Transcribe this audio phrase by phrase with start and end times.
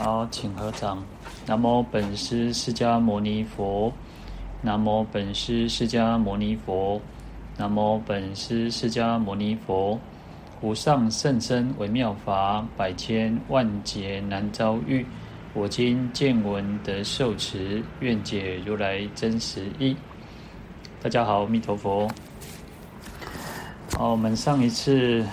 [0.00, 1.02] 好，请合掌。
[1.44, 3.92] 南无本师释迦牟尼佛。
[4.62, 7.00] 南无本师释迦牟尼佛。
[7.56, 9.98] 南无本师释迦牟尼佛。
[10.60, 15.04] 无上甚深微妙法，百千万劫难遭遇。
[15.52, 19.96] 我今见闻得受持，愿解如来真实义。
[21.02, 22.08] 大家好，阿弥陀佛。
[23.96, 25.26] 好，我们上一次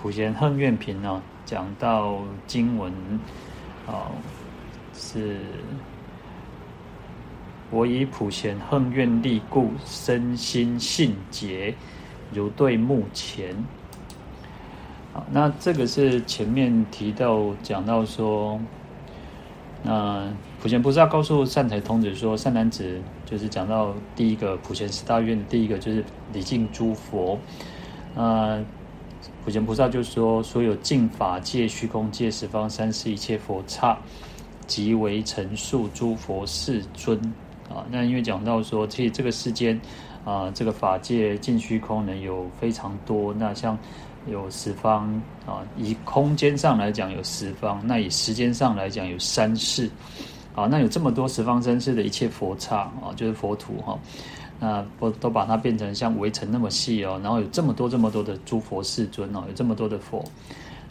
[0.00, 2.92] 普贤恨愿品哦，讲到经文。
[3.86, 4.10] 好，
[4.92, 5.36] 是
[7.70, 11.72] 我以普贤行愿力故，身心信解，
[12.32, 13.54] 如对目前。
[15.12, 18.60] 好，那这个是前面提到讲到说，
[19.84, 20.26] 那
[20.60, 27.38] 普贤菩萨告诉善财童子说，善男子就是讲到第一个普贤十大愿的第一个就是礼敬诸佛，
[28.16, 28.64] 呃。
[29.44, 33.96] 普贤菩萨就说：“所有净法界、虚空界、十方三世一切佛刹，
[34.66, 37.16] 即为陈述诸佛世尊。”
[37.70, 39.80] 啊，那因为讲到说，其实这个世间
[40.24, 43.34] 啊，这个法界尽虚空呢有非常多。
[43.34, 43.76] 那像
[44.28, 45.12] 有十方
[45.44, 49.90] 啊，以空间上来讲有十方，那以时间上来讲有三世。
[50.54, 53.98] 啊，那有这么多十方三世的一切佛刹啊，就是佛土哈。
[54.58, 60.24] 那都都把它变成像围城那么细哦，然后有这么多这么多的诸佛世尊哦，有这么多的佛。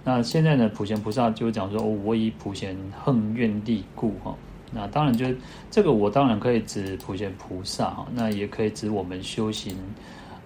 [0.04, 4.36] 那现在呢，普贤菩萨就讲说，哦，我以普贤行愿力故哈。
[4.72, 5.26] 那当然就
[5.72, 9.76] 这个，我当然可以指普贤菩萨哈，那也可以指我们修行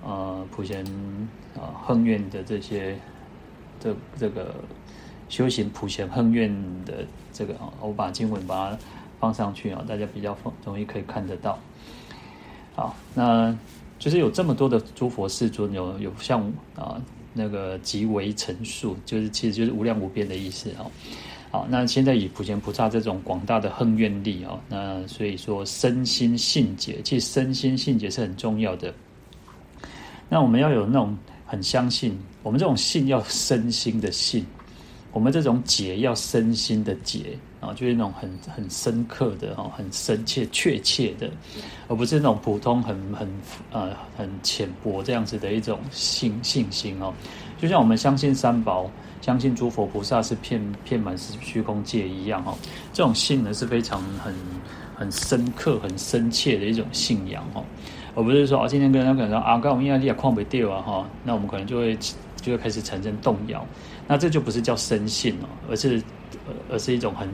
[0.06, 0.86] 呃普贤
[1.56, 2.98] 啊行愿的这些
[3.80, 4.56] 这这个
[5.28, 6.50] 修行普贤行愿
[6.86, 8.78] 的这个啊，我把经文把它
[9.20, 11.60] 放上去啊，大家比较容易可以看得到。
[12.80, 13.54] 好，那
[13.98, 16.42] 就是有这么多的诸佛世尊，有有像
[16.78, 16.96] 啊
[17.34, 20.88] 那个即为陈述，就是其实就是无量无边的意思啊。
[21.52, 28.94] 好，那现在以普贤菩萨这种广大的行愿力啊，那所以说身心信解，其实身心信解是很重要的。
[30.30, 34.46] 那我们要有那种很相信，我们这种信要身心的信，
[35.12, 37.38] 我们这种解要身心的解。
[37.62, 41.30] 啊，就是那种很很深刻的哈，很深切、确切的，
[41.90, 43.28] 而不是那种普通很很
[43.74, 47.14] 呃很浅薄这样子的一种信信心哦。
[47.58, 48.90] 就像我们相信三宝、
[49.22, 52.58] 相信诸佛菩萨是遍遍满是虚空界一样哦，
[52.94, 54.34] 这种信呢是非常很
[54.96, 57.62] 很深刻、很深切的一种信仰哦，
[58.16, 61.98] 而不是说啊，今天跟人家讲说啊，刚我们压力也矿不掉啊哈，那我们可能就会
[62.38, 63.68] 就会开始产生动摇，
[64.10, 66.04] 那这就不是叫深信哦，而是。
[66.68, 67.28] 而是一种很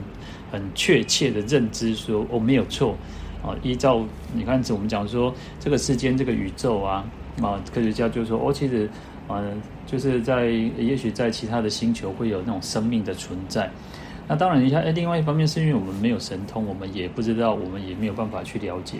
[0.52, 2.94] 很确切的认知说，说哦没有错
[3.42, 3.56] 啊。
[3.62, 4.04] 依照
[4.34, 7.02] 你看，我们讲说这个世间这个宇宙啊
[7.40, 8.88] 啊，科学家就说哦，其实
[9.26, 9.42] 啊，
[9.86, 13.70] 就是在也许在其他的星球会有那种生命的存在。
[14.28, 18.98] 那当然，你看，哎，另外一方面是因为我们没有神通，我们也不知道，我们也没有办法去了解，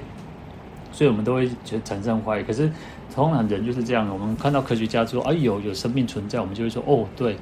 [0.93, 2.43] 所以我们都会觉得产生怀疑。
[2.43, 2.71] 可是
[3.15, 7.37] 通常人就是这样，我们看到科学家说哎有有生命存在，我们就会说哦对。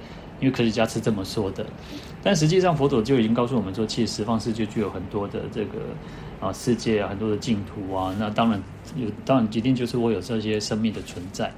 [0.44, 1.64] 因为科学家是这么说的，
[2.22, 5.78] 但实际上佛陀就已经告诉我们说，其实十方世界具有很多的这个
[6.38, 8.14] 啊世界啊，很多的净土啊。
[8.18, 8.62] 那当然
[8.94, 11.50] 有，当然一定就是我有这些生命的存在。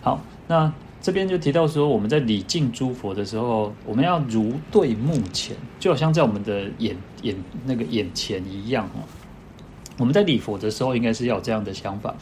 [0.00, 0.18] 好，
[0.48, 0.72] 那
[1.02, 7.36] 这边就提到说，我们在礼敬诸佛的时候，我们要如对目前，就好像在我们的眼眼
[7.66, 9.04] 那个眼前一样哦。
[10.00, 12.14] 我们在礼佛的时候，应该是要有这样的想法。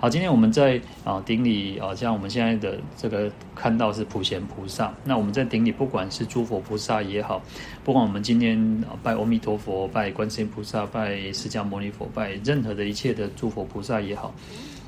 [0.00, 4.90] 好，今天我们在啊顶礼啊，像我们现在的这个看到是普贤菩萨。
[5.04, 7.42] 那我们在顶礼，不管是诸佛菩萨也好，
[7.84, 14.34] 不管我们今天拜阿弥陀佛、拜观世音菩萨、拜释迦牟尼佛、拜任何的一切的诸佛菩萨也好，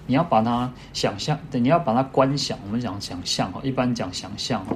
[0.07, 2.59] 你要把它想象，你要把它观想。
[2.65, 4.75] 我们讲想象哈，一般讲想象哈。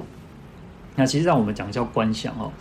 [0.95, 2.51] 那其实让我们讲叫观想哦。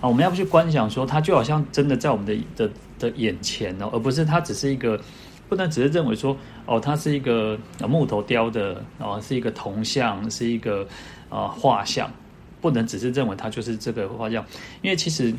[0.00, 5.00] 啊，我们要不去观想说，它就好像真的在我们的的的眼前哦，而不是它只是一个，
[5.48, 6.36] 不能只是认为说，
[6.66, 10.86] 哦，它是一个木头雕的，哦，是一个铜像，是一个
[11.28, 12.08] 啊画像，
[12.60, 14.44] 不能只是认为它就是这个画像，
[14.82, 15.34] 因为其实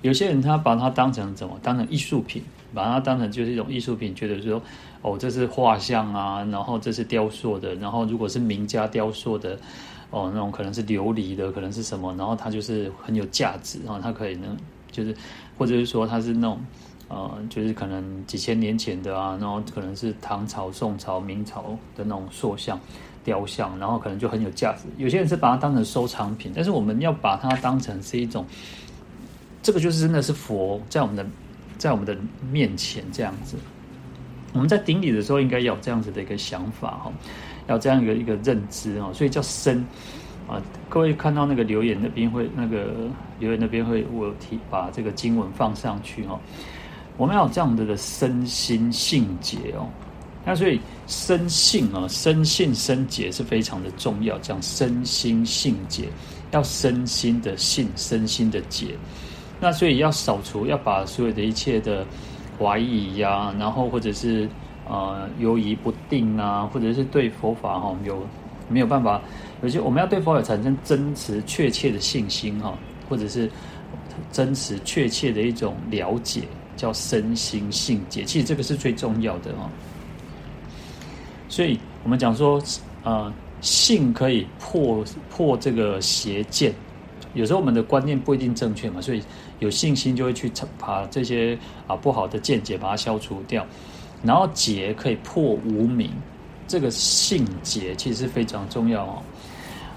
[0.00, 2.42] 有些人他把它当成怎么，当成艺术品，
[2.72, 4.62] 把它当成就是一种艺术品，觉得说，
[5.02, 9.58] 哦，这是画像啊，然后这是雕塑的，然后如果是名家雕塑的。
[10.10, 14.56] 哦，那种可能是琉璃的，可能是什么，然后它就是很有价值，然后它可以呢，
[14.90, 15.14] 就是
[15.56, 16.58] 或者是说它是那种，
[17.08, 21.62] 呃，就是可能几千年前的啊，然后可能是唐朝、宋朝、明朝
[21.96, 22.78] 的那种塑像、
[23.22, 24.84] 雕像，然后可能就很有价值。
[24.96, 28.44] 有些人是把它当成收藏品，但是我们要把它当成是一种，
[29.62, 31.24] 这个就是真的是佛在我们的
[31.78, 32.16] 在我们的
[32.50, 33.56] 面前这样子。
[34.52, 37.12] 我们在顶礼的时候，应该有这样子的一个想法哈。
[37.70, 39.78] 要这样一个一个认知啊，所以叫身
[40.48, 42.88] 啊，各位看到那个留言那边会那个
[43.38, 46.38] 留言那边会我提把这个经文放上去哦。
[47.16, 49.86] 我们要这样子的身心性节哦。
[50.44, 54.38] 那所以身性啊，身性身节是非常的重要。
[54.38, 56.08] 讲身心性节，
[56.50, 58.96] 要身心的性，身心的节。
[59.60, 62.06] 那所以要扫除，要把所有的一切的
[62.58, 64.48] 怀疑呀、然后或者是
[64.90, 68.26] 呃犹疑不定啊，或者是对佛法哈有
[68.68, 69.22] 没有办法，
[69.62, 72.76] 有些我们要对佛法产生真实确切的信心哈，
[73.08, 73.48] 或者是
[74.32, 76.42] 真实确切的一种了解，
[76.76, 78.24] 叫身心性解。
[78.24, 79.70] 其实这个是最重要的哈。
[81.48, 82.60] 所以我们讲说，
[83.04, 86.74] 呃，性可以破破这个邪见。
[87.34, 89.22] 有时候我们的观念不一定正确嘛，所以
[89.60, 93.64] 有信心就会去把这些啊不好的见解把它消除掉。
[94.22, 96.10] 然后节可以破无明，
[96.66, 99.22] 这个性节其实是非常重要哦。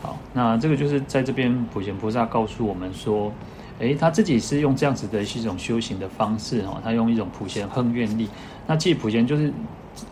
[0.01, 3.31] 好，那这个就是在这边普贤菩萨告诉我们说，
[3.79, 8.29] 诶，他自己是用这样子的一种修行的方式哦，他用一种普贤横愿力。
[8.67, 9.51] 那其实普贤就是。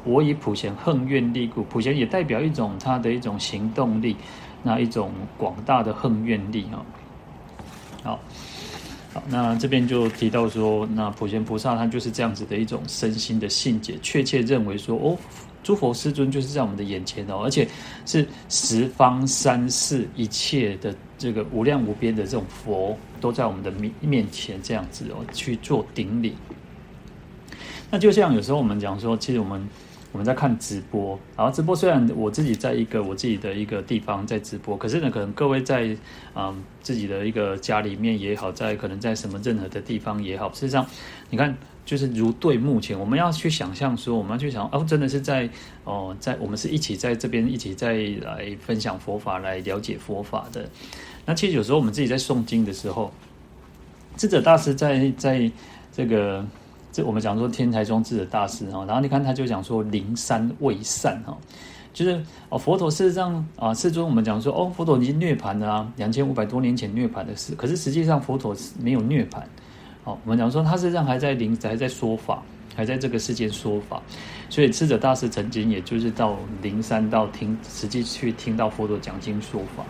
[0.03, 4.15] 我以普贤横愿力故，普贤也代表一种他的一种行动力，
[4.61, 6.85] 那一种广大的横愿力哦。
[8.03, 8.19] 好，
[9.13, 15.17] 好，那这边就提到说，那普贤菩萨他就是这样子的一种身心的信解，确切认为说，哦，
[15.61, 17.67] 诸佛世尊就是在我们的眼前哦，而且
[18.05, 26.33] 是十方三世一切的这个无量无边的这种佛都在我们的面面前这样子哦去做顶礼。
[27.89, 29.67] 那就像有时候我们讲说，其实我们
[30.11, 35.95] 我们在看直播，然后直播虽然我自己在一个我自己的一个地方在直播，可是呢，可能各位在
[36.35, 40.85] 嗯自己的一个家里面也好，在可能在什么任何的地方也好，事实上，
[41.29, 41.55] 你看
[41.85, 45.49] 就是如对目前，我们要去想象说，我们要去想哦，真的是在
[45.85, 50.69] 哦，在我们是一起在这边一起在来分享佛法，来了解佛法的。
[51.25, 53.13] 那其实有时候我们自己在诵经的时候，
[54.17, 55.49] 智者大师在在
[55.93, 56.45] 这个。
[56.91, 61.37] 这我们讲说天台宗智者大师哈，然后你看他就讲说灵山未散哈，
[61.93, 69.39] 就是哦佛陀事实上啊世尊我们讲说哦佛陀已经涅槃了啊，两千五百多年前涅槃的事，可是实际上佛陀没有涅槃，
[70.03, 72.43] 哦我们讲说他实际上还在灵还在说法，
[72.75, 74.01] 还在这个世间说法，
[74.49, 79.85] 所以智者大师曾经也就是到灵山到听实际去听到佛陀讲经说法，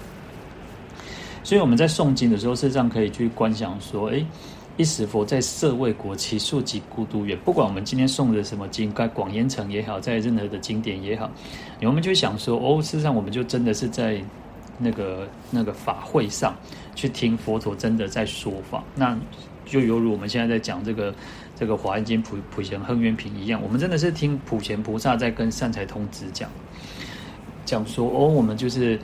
[1.44, 4.24] 所以我们在诵经的时候，事实上可以去观想说哎。
[4.78, 7.38] 一时佛在舍卫国，其数极孤独远。
[7.46, 11.30] 不管我们今天诵的什么经，在广严城也好，在任何的经典也好，
[11.82, 14.22] 我们就想说，哦，事实上我们就真的是在
[14.78, 16.56] 那个那个法会上
[16.96, 19.18] 去听佛陀真的在说法，那
[19.66, 21.14] 就犹如我们现在在讲这个
[21.56, 26.50] 这个华严经普普贤横愿品一样，我们真的是听普贤菩萨在跟善财童子讲
[27.66, 28.98] 讲说，哦，我们就是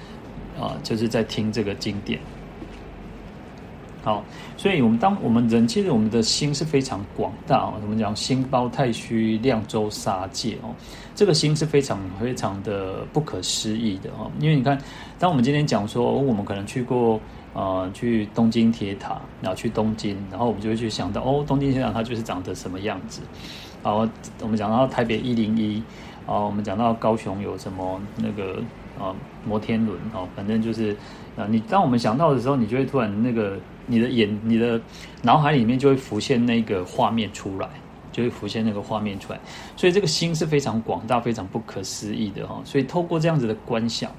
[0.60, 2.20] 啊，就是在听这个经典。
[4.04, 4.24] 好，
[4.58, 7.74] 所以，我们当我们人，其实我们的心是非常广大哦。
[7.84, 10.74] 我们讲心包太虚，量周沙界哦，
[11.14, 14.32] 这个心是非常非常的不可思议的哦。
[14.40, 14.76] 因为你看，
[15.20, 17.22] 当我们今天讲说，我们可能去过
[17.54, 23.22] 呃，去东京铁塔，然后去东京，然后我们就会去想到，哦，东京铁塔它就是长得什么样子。
[23.84, 24.10] 好，
[24.42, 25.84] 我们讲到台北一零一，
[26.26, 28.60] 啊，我们讲到高雄有什么那个
[29.00, 29.14] 啊
[29.46, 30.98] 摩天轮哦，反正就是
[31.38, 33.60] 啊，你当我们想到的时候，你就会突然那个。
[33.88, 34.80] 你的眼、你的
[35.22, 37.68] 脑海里面就会浮现那个画面出来，
[38.12, 39.40] 就会浮现那个画面出来。
[39.76, 42.62] 所以这个心是非常广大、非常不可思议的哈。
[42.66, 44.12] 所以透过这样子的观想，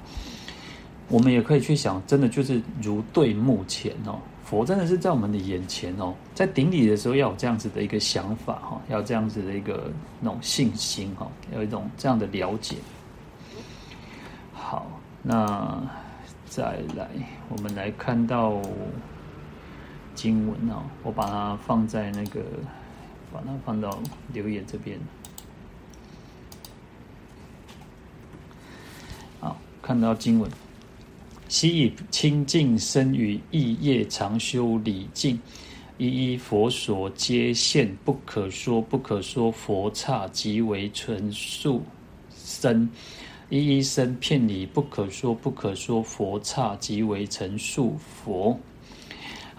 [1.07, 6.13] 我们也可以去想，真的就是如对目前哦，佛真的是在我们的眼前哦。
[6.33, 12.75] 在顶礼的时候要有这样子的一个想法哈，要这样子的一个那种信心哈，要有一种这样的了解。
[14.51, 14.87] 好，
[15.21, 15.79] 那
[16.45, 16.63] 再
[16.95, 17.07] 来，
[17.49, 18.59] 我们来看到。
[20.15, 22.41] 经文哦，我把它放在那个，
[23.31, 23.97] 把它放到
[24.33, 24.99] 留言这边。
[29.39, 30.51] 好，看到经文，
[31.47, 35.39] 昔以清净身语意业常修礼敬，
[35.97, 41.83] 一一佛所皆现，不可说不可说佛刹即为纯数
[42.35, 42.89] 身，
[43.49, 48.59] 一一身遍礼不可说不可说佛刹即为成数佛。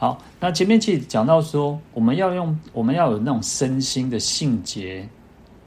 [0.01, 5.07] 好，那前面其实讲到说，我们要用，我们要有那种身心的性节，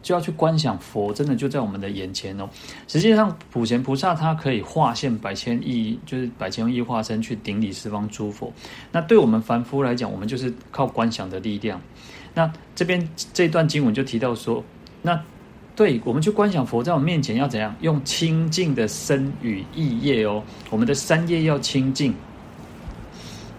[0.01, 2.49] 就要去观想佛，真的就在我们的眼前哦。
[2.87, 8.51] 实际上，普贤菩萨他可以化现百千亿，就是百千亿化身去顶礼十方诸佛。
[8.91, 11.79] 那对我们凡夫来讲，我们就是靠观想的力量。
[12.33, 14.63] 那这边这段经文就提到说，
[15.03, 15.23] 那
[15.75, 17.75] 对，我们去观想佛在我们面前要怎样？
[17.81, 22.11] 用清净的身语意业哦，我们的三业要清净。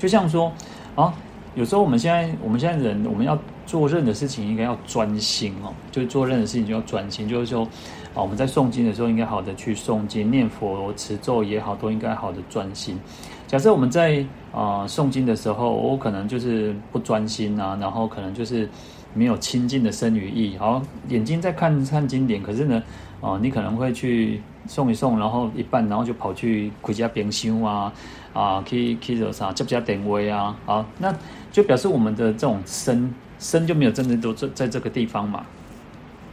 [0.04, 0.52] 就像说
[0.94, 1.14] 啊，
[1.54, 5.72] 有时候我们现在我们现在人，我们要做任何事情，应该要专心哦。
[5.90, 7.66] 就是做任何事情就要专心，就是说
[8.12, 13.00] 啊，我们在诵经的时候，应该好的去诵经、念佛、持咒也好，都应该好的专心。
[13.46, 14.18] 假设我们在
[14.52, 18.68] 啊、呃、诵经的时候，我可能就是不专心啊，然后可能就是
[19.14, 22.82] 没有清净的身语意，好，眼睛在看看经典，可是呢，
[23.22, 27.90] 啊、你可能会去诵一诵，然后一半，然后就跑去回家边修啊。
[28.34, 29.50] 啊，可以可以做啥？
[29.52, 30.54] 接不接点位啊？
[30.66, 31.14] 好，那
[31.50, 35.46] 就表示我们的这种身身就没有真正都在在这个地方嘛。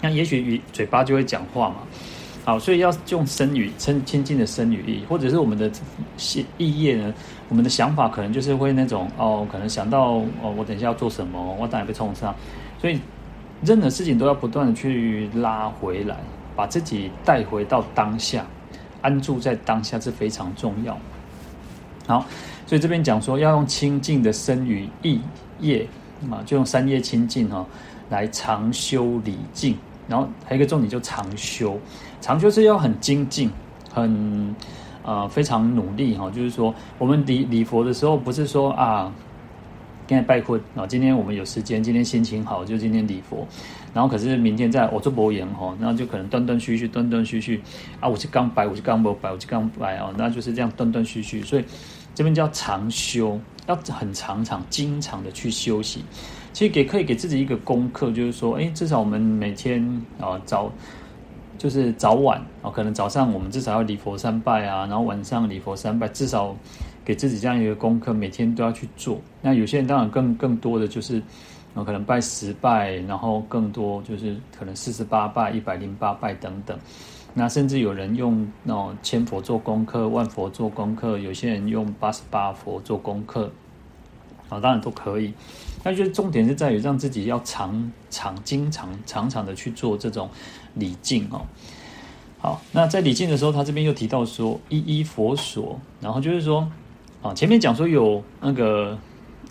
[0.02, 1.76] 那也许语嘴巴就会讲话嘛。
[2.44, 5.72] 好，所以要用身语称亲近的身语意，或者是我们的
[6.58, 7.14] 意业呢？
[7.50, 12.34] 我们的想法可能就是会那种哦，可能想到哦，我等一下要做什么，我当然被冲上。
[12.80, 13.00] 所以
[13.64, 16.18] 任何事情都要不断的去拉回来，
[16.56, 18.44] 把自己带回到当下，
[19.04, 20.98] 安住在当下是非常重要。
[22.08, 22.26] 好，
[22.66, 25.22] 所以这边讲说要用清净的身语意
[25.60, 25.88] 业
[26.30, 27.66] 啊，就用三业清净哈，
[28.10, 29.78] 来常修礼敬。
[30.08, 31.80] 然后还有一个重点就常修，
[32.20, 33.50] 常修是要很精进，
[33.94, 34.54] 很
[35.04, 36.30] 呃非常努力哈。
[36.32, 39.14] 就是说我们礼礼佛的时候，不是说啊，
[40.12, 43.48] 今天拜佛啊，今天我们有时间，今天心情好，就今天礼佛。
[43.94, 47.62] 然后可是明天在我做博言哈，那就可能断断续续，断断续续
[48.02, 51.64] 啊，我是刚拜，我是刚不拜，我是刚拜啊，那就是这样断断续续，所以。
[52.14, 56.04] 这边叫长修，要很常常、经常的去休息。
[56.52, 59.82] 其实给可以给自己一个功课，就是说，哎，至少我们每天
[60.20, 60.70] 啊早
[61.58, 66.54] 就是早晚啊，可能早上我们至少要礼佛三拜啊，然后晚上礼佛三拜，至少
[67.04, 69.20] 给自己这样一个功课，每天都要去做。
[69.42, 71.22] 那有些人当然更更多的就是，
[71.74, 76.78] 可能拜十拜，然后更多就是可能四十八拜、一百零八拜等等。
[77.34, 83.50] 那甚至有人用那种千佛做功课，万佛做功课，有些人用八十八佛做功课，
[84.50, 85.34] 啊，当然都可以。
[85.84, 90.30] 那就是重点是在于让自己要常常、经常、常常的去做这种
[90.76, 91.42] 礼敬哦。
[92.38, 96.70] 好，那在礼敬的时候，他这边又提到说，一一佛所，然后就是说，
[97.22, 98.98] 啊，前面讲说有那个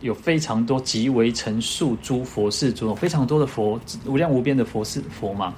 [0.00, 5.54] 有非常多极为成数诸佛世尊，非常多的佛，无量无边的佛是佛嘛。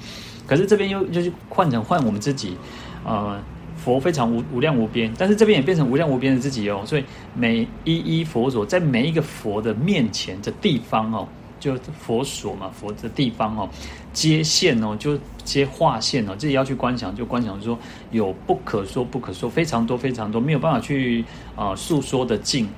[0.46, 2.56] 可是这边又就是换成换我们自己，
[3.04, 3.40] 呃，
[3.76, 6.82] 佛非常无无量无边，但是这边也变成无量无边的自己哦。
[6.84, 7.04] 所以
[7.34, 11.26] 每一一佛所在每一个佛的面前的地方哦，
[11.60, 13.68] 就佛所嘛，佛的地方哦，
[14.12, 17.78] 接线哦，就接化现哦，自己要去观想，就观想说
[18.10, 21.24] 有不可说不可说非常多非常多没有办法去
[21.56, 22.68] 啊、诉说的尽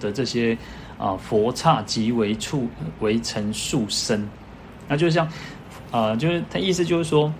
[0.00, 0.56] 的这些
[0.98, 2.68] 啊、佛刹即为处
[3.00, 4.28] 为成数身，
[4.88, 5.28] 那就像。
[5.90, 7.30] 啊、就是他意思就是说，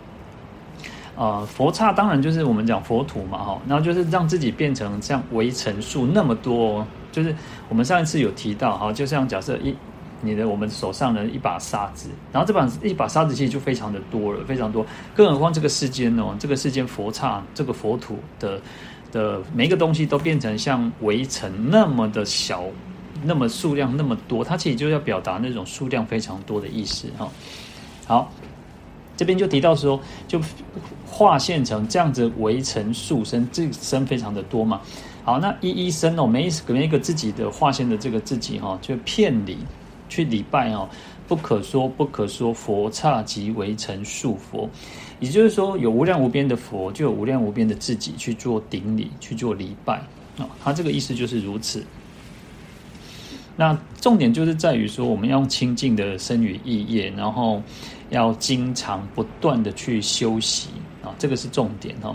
[1.16, 7.34] 呃，佛刹当然就是我们讲佛土嘛，哈，然后就是让自己变成像为尘数那么多，就是
[7.70, 9.74] 我们上一次有提到，哈，就像假设一
[10.22, 18.60] 你的我们手上的一把沙子，然后这把一把沙子其实就非常的多了，非常多，更何况这个世间哦，这个世间佛刹这个佛土的
[19.10, 22.64] 的每一个东西都变成像围城那么的小，
[23.24, 27.28] 那么数量那么多，它其实就要表达那种数量非常多的意思，哈。
[28.06, 28.32] 好，
[29.16, 30.40] 这边就提到说，就
[31.06, 34.80] 化现成这样子围城数身，这个身非常的多嘛。
[35.24, 39.58] 好，那一一身哦，每一每一个自己的化现的这个自己哈、哦，就遍礼
[40.12, 40.86] 去礼拜哦，
[41.26, 44.68] 不可说不可说佛刹即为成数佛，
[45.20, 50.02] 也就是说有无量无边的佛，就有无量无边的自己去做顶礼去做礼拜、
[50.36, 50.44] 哦。
[50.62, 51.82] 他这个意思就是如此。
[53.56, 57.62] 那重点就是在于说，我们要用清净的身语意业，然后
[58.10, 60.68] 要经常不断的去修习
[61.02, 62.14] 啊，这个是重点哦。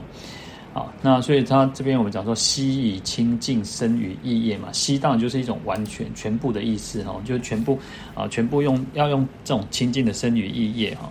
[0.77, 7.79] 好，那所以他这边我们讲说，悉以清净身语意业嘛，悉当然就是一种完全全部的意思哈，就全部
[8.13, 11.10] 啊，全部用要用这种清净的身语意业哈。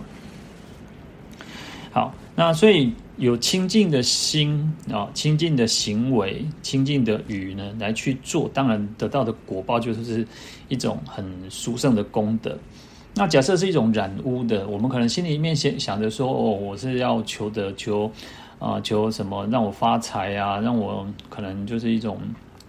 [1.91, 2.93] 好，那所以。
[3.17, 10.23] 有清净的心啊，清净的行为，清净的语呢，来去做，当然得到的果报就是
[10.67, 12.55] 一种很殊胜的功德。
[13.15, 18.11] 那假设是一种染污的，我们可能心里面先想着说，哦，我是要求得求
[18.59, 22.19] 啊、呃，求什么让我发财啊，让我可能就是一种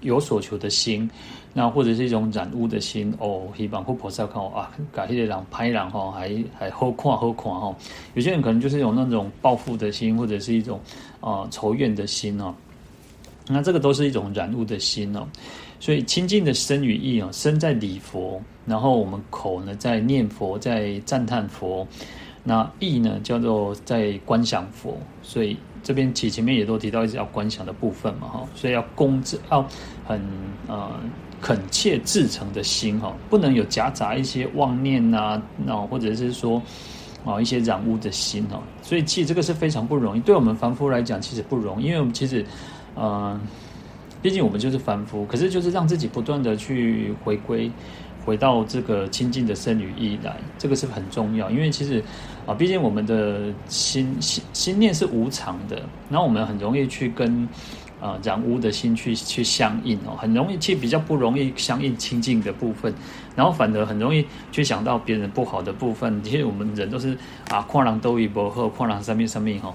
[0.01, 1.11] 有所求的心。
[1.55, 7.75] 那或者是一种染污的心哦，希望护菩萨看我啊，改一些人拍人哈，还还好看好看哈。
[8.15, 10.79] 有些人可能就是有那种报复的心，或者是一种
[11.21, 12.55] 啊、呃、仇怨的心哦。
[13.49, 15.27] 那这个都是一种染污的心哦。
[15.81, 21.85] 所以清净的身语意哦，身在礼佛，然后我们口呢在念佛，在赞叹佛，
[22.45, 25.57] 那意呢叫做在观想佛，所以
[25.89, 29.67] 这边其前面也都提到一直要观想的部分嘛哈，所以要恭至要
[30.07, 30.21] 很
[30.67, 30.91] 呃
[31.41, 36.61] 恳切至诚的心哈，不能有夹杂一些妄念呐，那或者是说
[37.25, 42.45] 啊一些染污的心哈，所以其实这个是非常不容易，对我们凡夫来讲其实不容易，因为我们其实
[42.95, 43.41] 呃。
[44.21, 47.71] 毕竟我们就是凡夫，可是就是让自己不断的去回归，
[48.25, 51.49] 回到这个清净的身语意来，这个是很重要。
[51.49, 52.03] 因为其实
[52.49, 57.47] 啊，毕竟我们的心心心念是无常的，然后我们很容易去跟
[58.01, 62.95] 啊染污的心去去相应哦，很容易去比较不容易相应清净的部分，
[63.37, 66.23] 然后反而很容易去想到别人不好的部分。
[66.23, 67.15] 其实我们人都是
[67.51, 69.75] 啊，看人都一波后，看人上面上面哈，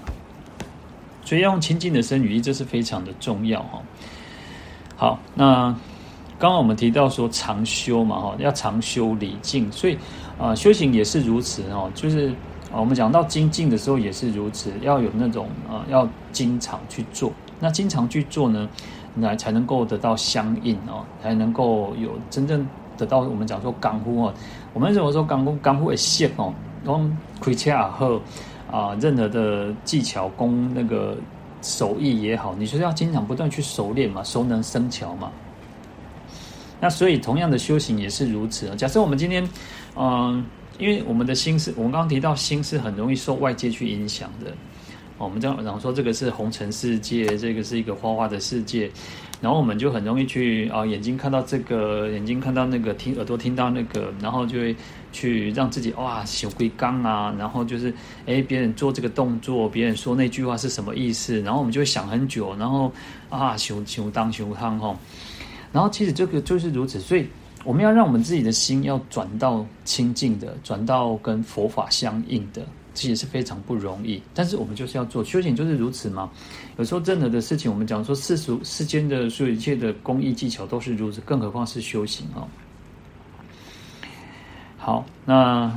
[1.24, 3.80] 所以要用清净的身语意，这是非常的重要哈。
[4.96, 5.66] 好，那
[6.40, 9.96] 刚刚我们提到说常修嘛，哈，要常修礼敬，所以
[10.36, 12.34] 啊、修行也是如此哦，就是
[12.80, 18.68] 我们讲到精进的时候也是如此，要有那种啊、要经常去做，那经常去做呢，
[19.16, 22.66] 来才能够得到相应哦，才能够有真正
[22.96, 24.34] 得到我们讲说功夫哦，
[24.72, 26.52] 我们怎么说功夫功夫会谢哦，
[26.84, 28.20] 讲开车也好
[28.70, 31.16] 啊，任何的技巧功那个。
[31.66, 35.30] 手艺也好，你说要经常不断去熟练嘛，熟能生巧嘛。
[36.78, 38.76] 那所以同样的修行也是如此啊。
[38.76, 39.48] 假设我们今天，
[39.96, 40.44] 嗯、
[40.78, 44.52] 因为我们的心是，我们刚刚提到心是很容易受外界去影响的。
[45.16, 48.90] 我们这样讲说，这个是红尘世界，这个是一个花花的世界。
[49.40, 54.74] 然后我们就很容易去啊，眼睛看到这个，眼睛看到那个，听耳朵听到那个，然后就会
[55.12, 57.94] 去让自己哇，想归刚啊，然后就是
[58.26, 61.40] 哎，别人做这个动作，别人说那句话是什么意思？
[61.42, 62.92] 然后我们就会想很久，然后
[63.28, 64.96] 啊，熊熊当熊当吼，
[65.72, 67.26] 然后其实这个就是如此，所以
[67.64, 72.64] 我们要让我们自己的心要转到清净的，转到跟佛法相应的。
[72.96, 76.30] 这也是非常不容易，但是我们就是要做修行，就是如此嘛。
[76.76, 82.46] 有时候任何的事情，我们讲说世俗世间的所有一切的工艺技巧都是如此，更何况是修行哦。
[84.78, 85.76] 好，那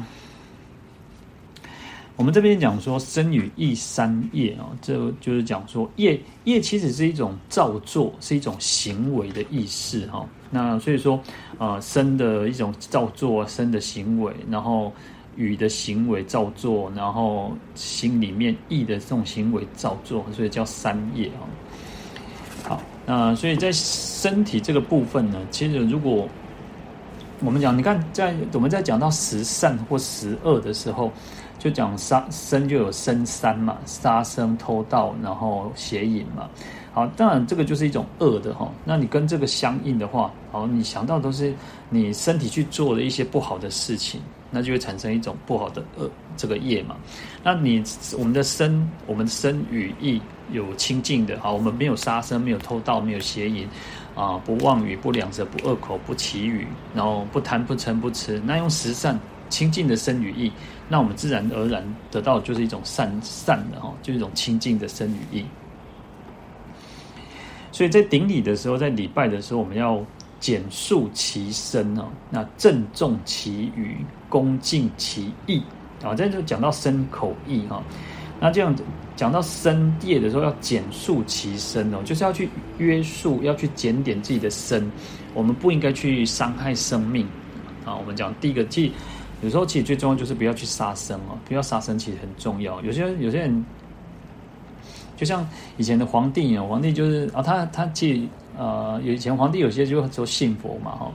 [2.18, 10.28] 我们这边讲说生与意三业啊，这就是讲说业业其实是一种造作，是一种行为的意识哈。
[10.50, 11.18] 那所以说
[11.58, 14.92] 啊，生的一种造作，生的行为，然后。
[15.40, 21.46] 语的行为造作，然后心里面意的这种行为造作，所以叫三业啊。
[22.64, 26.28] 好，那所以在身体这个部分呢，其实如果
[27.42, 31.12] 我们讲，你看在我们在讲到十善或十恶的时候，
[31.60, 36.50] 就讲杀生就有生三嘛，杀生、偷盗，然后邪淫嘛。
[36.94, 38.72] 好，当然这个就是一种恶的哈。
[38.84, 41.54] 那你跟这个相应的话，好，你想到都是
[41.90, 44.22] 你身体去做的一些不好的事情。
[44.50, 46.96] 那就会产生一种不好的恶这个业嘛。
[47.44, 47.84] 那你
[48.18, 50.22] 我们的身，我们的身语意
[50.54, 53.68] 有清净的好，我们没有杀生，没有偷盗，没有邪淫
[54.16, 56.66] 啊，不妄语，不两舌，不恶口，不綺语，
[56.96, 58.42] 然后不贪，不嗔，不痴。
[58.46, 60.52] 那用十善清净的身语意，
[60.88, 65.46] 那我们自然而然得到的就是一种善善的哈，就是一种清净的身语意。
[67.72, 70.04] 所以在顶礼的时候，在礼拜的时候，我们要。
[70.40, 73.98] 简述其身哦，那郑重其语，
[74.30, 75.64] 恭敬其意
[76.04, 77.82] 啊，这就讲到身口意哈。
[78.40, 78.74] 那这样
[79.16, 84.88] 讲到身业的时候，要简述其身哦，就是要去约束，要去检点自己的身。
[85.34, 87.28] 我们不应该去伤害生命
[87.84, 87.96] 啊。
[87.96, 88.92] 我们讲第一个，其实
[89.42, 92.82] 有时候其实最重要就是不要去杀生哦，不要杀生其实很重要。
[92.82, 93.66] 有些有些人，
[95.16, 95.48] 就像
[95.78, 98.22] 以前的皇帝哦，皇帝就是啊，他他其实。
[98.60, 101.12] 呃，有以前皇帝有些就说信佛嘛，哈，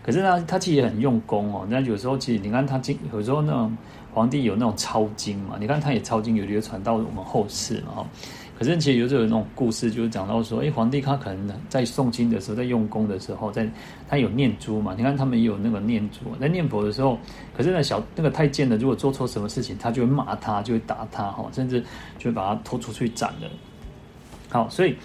[0.00, 1.66] 可是呢，他其实也很用功哦。
[1.68, 3.76] 那有时候其实你看他经，有时候那种
[4.12, 8.06] 皇帝有那种抄经嘛，你看他也抄经，有流传到我们后世嘛，哈。
[8.58, 13.68] 可是其实有时候有那种故事，就是讲到说，哎，皇帝他可能在诵经的时候，在用功的时候，在
[14.08, 17.18] 他有念珠嘛，你看他们也有那个念珠，在念佛的时候，
[17.56, 21.80] 可是那小那个太监呢，如果做错什么事情，他就会骂他，就会打他，哈，甚至
[22.18, 23.48] 就会把他拖出去斩了。
[24.48, 24.96] 好，所以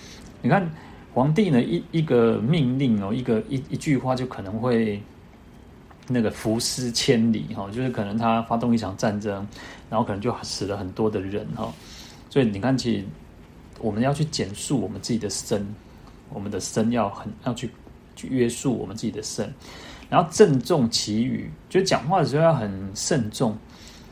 [0.41, 0.69] 你看。
[1.12, 5.01] 皇帝呢，一一个命令哦，一个一一句话就可能会
[6.07, 9.45] 那个浮尸千里哈，就是可能他发动一场战争，
[9.89, 11.73] 然后可能就死了很多的人哈。
[12.29, 13.03] 所以你看，其实
[13.79, 15.65] 我们要去简述我们自己的身，
[16.33, 17.69] 我们的身要很要去
[18.15, 19.51] 去约束我们自己的身，
[20.09, 23.57] 然后郑重其语，就讲话的时候要很慎重。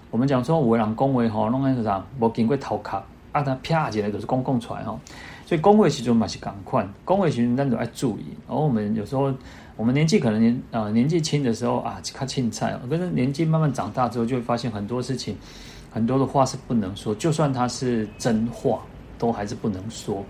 [0.10, 2.98] 我们讲说，为人恭维哈，弄个啥，无经过头壳，
[3.34, 4.98] 啊，他啪起来就是公共出来哈。
[5.46, 8.24] 所以恭维其中嘛是赶快，恭维其实咱都要注意。
[8.48, 9.34] 然后我们有时候，
[9.76, 15.36] 我们年纪可能年啊、呃、年纪轻的时候啊，看青菜，可是年纪慢慢长大之后，就会发现很多事情
[15.92, 18.82] 很多的话是不能说，就算它是真话，
[19.18, 20.24] 都还是不能说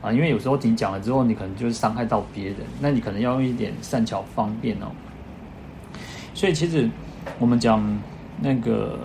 [0.00, 4.86] 啊，因为有时候你讲了之后，你可能就是伤害到别人，那你可能要用一点善巧方便哦。
[6.34, 6.88] 所以其实
[7.38, 7.82] 我们讲
[8.40, 8.98] 那个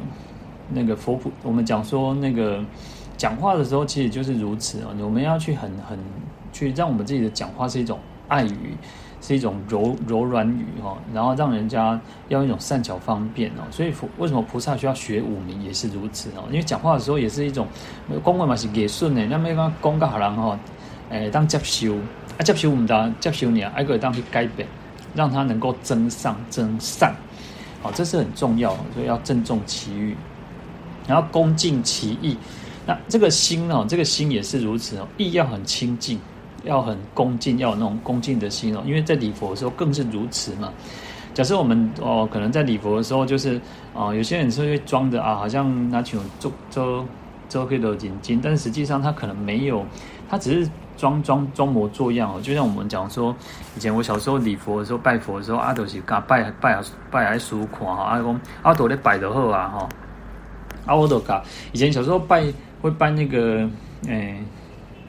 [0.72, 2.64] 那个佛普，我们讲说那个
[3.18, 5.98] 讲话的时候，其实就是如此啊，我们要去很很
[6.52, 8.78] 去让我们自己的讲话是一种爱语。
[9.26, 16.44] 是一种柔柔软语哈，然后让人家要用一种善巧方便哦，所以为什么菩萨需要学五明也是如此哦？
[16.50, 17.66] 因为讲话的时候也是一种
[18.26, 20.60] 讲话嘛是给顺的，那么讲讲个好人哈，
[21.10, 21.96] 诶当接受
[22.38, 24.68] 啊接受唔当接受你啊，还可以当去改变，
[25.16, 27.16] 让他能够增上增善，
[27.82, 30.18] 好，这是很重要，所以要郑重其语，
[31.08, 32.36] 然后恭敬其意，
[32.86, 36.20] 那这个心哦，这个心也是如此哦，意要很清净。
[36.64, 40.72] 要很恭敬，要有那种恭敬的心哦，因为在礼佛的时候更是如此嘛。
[41.34, 43.56] 假设我们哦，可能在礼佛的时候，就是
[43.94, 47.06] 啊、哦，有些人是会装的啊，好像拿起做做
[47.50, 49.84] 做可以的眼睛，但实际上他可能没有，
[50.30, 52.40] 他只是装装装模作样哦。
[52.42, 53.36] 就像我们讲说，
[53.76, 59.90] 以前我小时候礼佛的时候，拜佛的时候，阿斗是噶拜拜拜来书看哈，阿公阿斗咧拜的好啊哈，
[60.86, 62.46] 阿我都噶以前小时候拜
[62.80, 63.68] 会拜那个
[64.08, 64.40] 诶，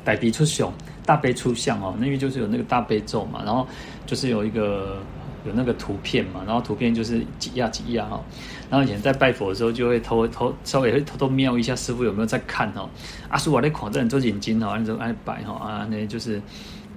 [0.02, 0.72] 大悲出相。
[1.04, 3.66] 大悲出相哦，那边就是有那个大悲咒嘛，然后
[4.06, 5.02] 就是有一个
[5.46, 8.22] 有那个图片嘛，然后图片就是挤压挤压哈，
[8.70, 12.88] 然后以前在拜佛的时候就会偷偷稍微会偷偷瞄一下师傅有没有在看哦，
[13.28, 16.40] 阿叔我在狂在做眼睛哦，那种爱摆哈啊，那就是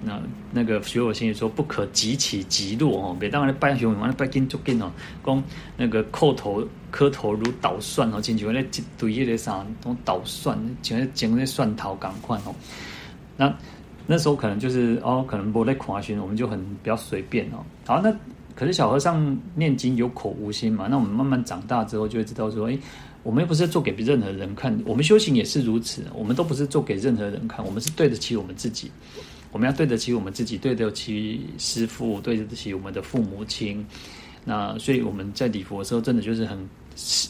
[0.02, 0.18] 那
[0.50, 4.90] 那个学我心里说不可急起急落哦，别当然拜熊完了拜金就金哦，
[5.26, 5.44] 讲
[5.76, 12.54] 那个叩头磕头如捣蒜哦，进去那一堆那个啥都捣蒜，像那捡那蒜头赶快哦，
[13.36, 13.54] 那。
[14.10, 17.62] 那时候可能就是哦，可能不在夸训，我们就很比较随便哦。
[17.86, 18.10] 好，那
[18.54, 20.88] 可是小和尚念经有口无心嘛？
[20.88, 22.78] 那我们慢慢长大之后就会知道说，诶，
[23.22, 28.90] 我们又不是做给任何人看，我们修行也是如此，我们都不是做给任何人看，我们是对得起我们自己，
[29.52, 33.84] 我们要对得起我们自己，对得起师父，对得起我们的父母亲。
[34.42, 36.58] 那所以我们在礼佛的时候，真的就是很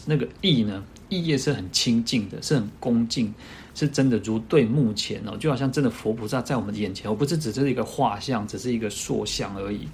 [0.07, 3.35] 那个意呢，意业是很清净的，是很恭敬。
[3.79, 9.87] 是真的如对目前哦，就好像真的佛菩萨在我们眼前，而不是只是一个画像，只是一个塑像而已。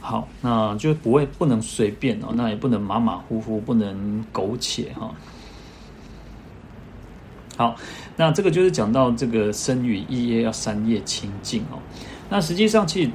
[0.00, 5.14] 好，那就不会不能随便哦，那也不能马马虎虎，不能苟且哈。
[7.54, 7.76] 好，
[8.16, 11.78] 那这个就是讲到这个身语意业要三业清净哦。
[12.30, 13.10] 那实际上，其实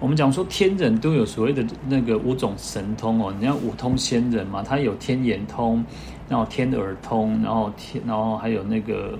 [0.00, 5.84] 我们讲说天人都有所谓的那个五种神通哦，你看五通仙人嘛，他有天眼通。
[6.32, 9.18] 然后天耳通，然后天，然后还有那个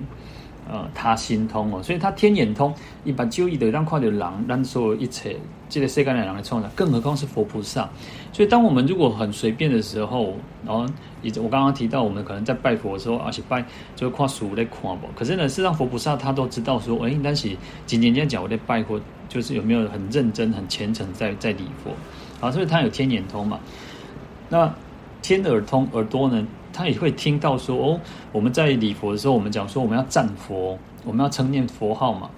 [0.67, 2.73] 呃他心通哦，所以他天眼通
[3.03, 5.37] 一般就一的让快的狼，让所有一切
[5.69, 7.87] 这个世间的人来创造，更何况是佛菩萨。
[8.31, 10.33] 所以当我们如果很随便的时候，
[10.65, 10.87] 然后
[11.21, 13.63] 以我刚刚提到，我们可能在拜佛的时候，而且拜
[13.95, 18.99] 就跨数来看不，可是呢，事实上佛菩萨他都知道说，哎，但是今天这样讲我在拜佛，
[19.29, 21.91] 就是有没有很认真、很虔诚在在礼佛
[22.43, 22.49] 啊？
[22.51, 23.59] 所以他有天眼通嘛？
[24.49, 24.73] 那
[25.21, 26.43] 天耳通耳朵呢？
[26.73, 27.99] 他也会听到说哦，
[28.31, 32.29] 我们在礼佛的时候，我们讲说我们要赞佛，我们要称念佛号嘛。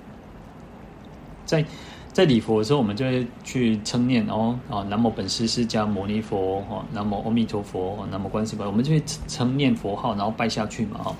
[1.45, 1.65] 在
[2.11, 11.15] 在礼佛的时候，我们就会去称念哦啊，南无本师释迦牟尼佛哈，南无阿弥陀佛，南无观世音，我们就会称念佛号，然后拜下去嘛哈。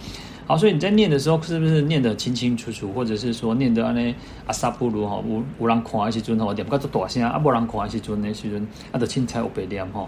[0.48, 4.14] 好，所以你在念的时候，是不是念得清清楚楚，或者是说念得安尼
[4.46, 10.08] 阿萨布鲁哈，无无人看的时阵吼，念个做大声，啊无人看的时阵的时阵，啊就凊彩有白念吼。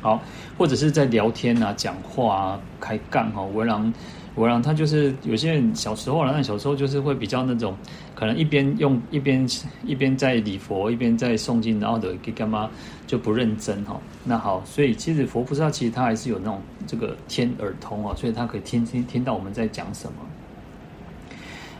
[0.00, 0.20] 好，
[0.56, 3.92] 或者是在聊天啊、讲话啊、开杠哈，我让
[4.34, 7.76] 我让他就是有些人小时候，那小时候就是会比较那种，
[8.14, 9.44] 可能一边用一边
[9.84, 12.70] 一边在礼佛，一边在诵经，然后的给干嘛
[13.06, 14.00] 就不认真哈。
[14.24, 20.18] 那好，所以其实佛菩萨其实他还是有那种这个天耳通啊，所以他可以听听听到我们在讲什么。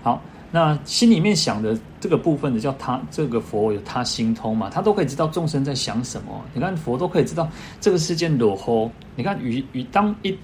[0.03, 0.21] 好。
[0.51, 4.71] 那心里面想的这个部分的叫他，这个佛有他心通嘛？
[4.71, 6.43] 他都可以知道众生在想什么。
[6.55, 7.47] 你看佛都可以知道
[7.81, 8.91] 这个世界落后。
[9.15, 10.35] 你看雨雨当一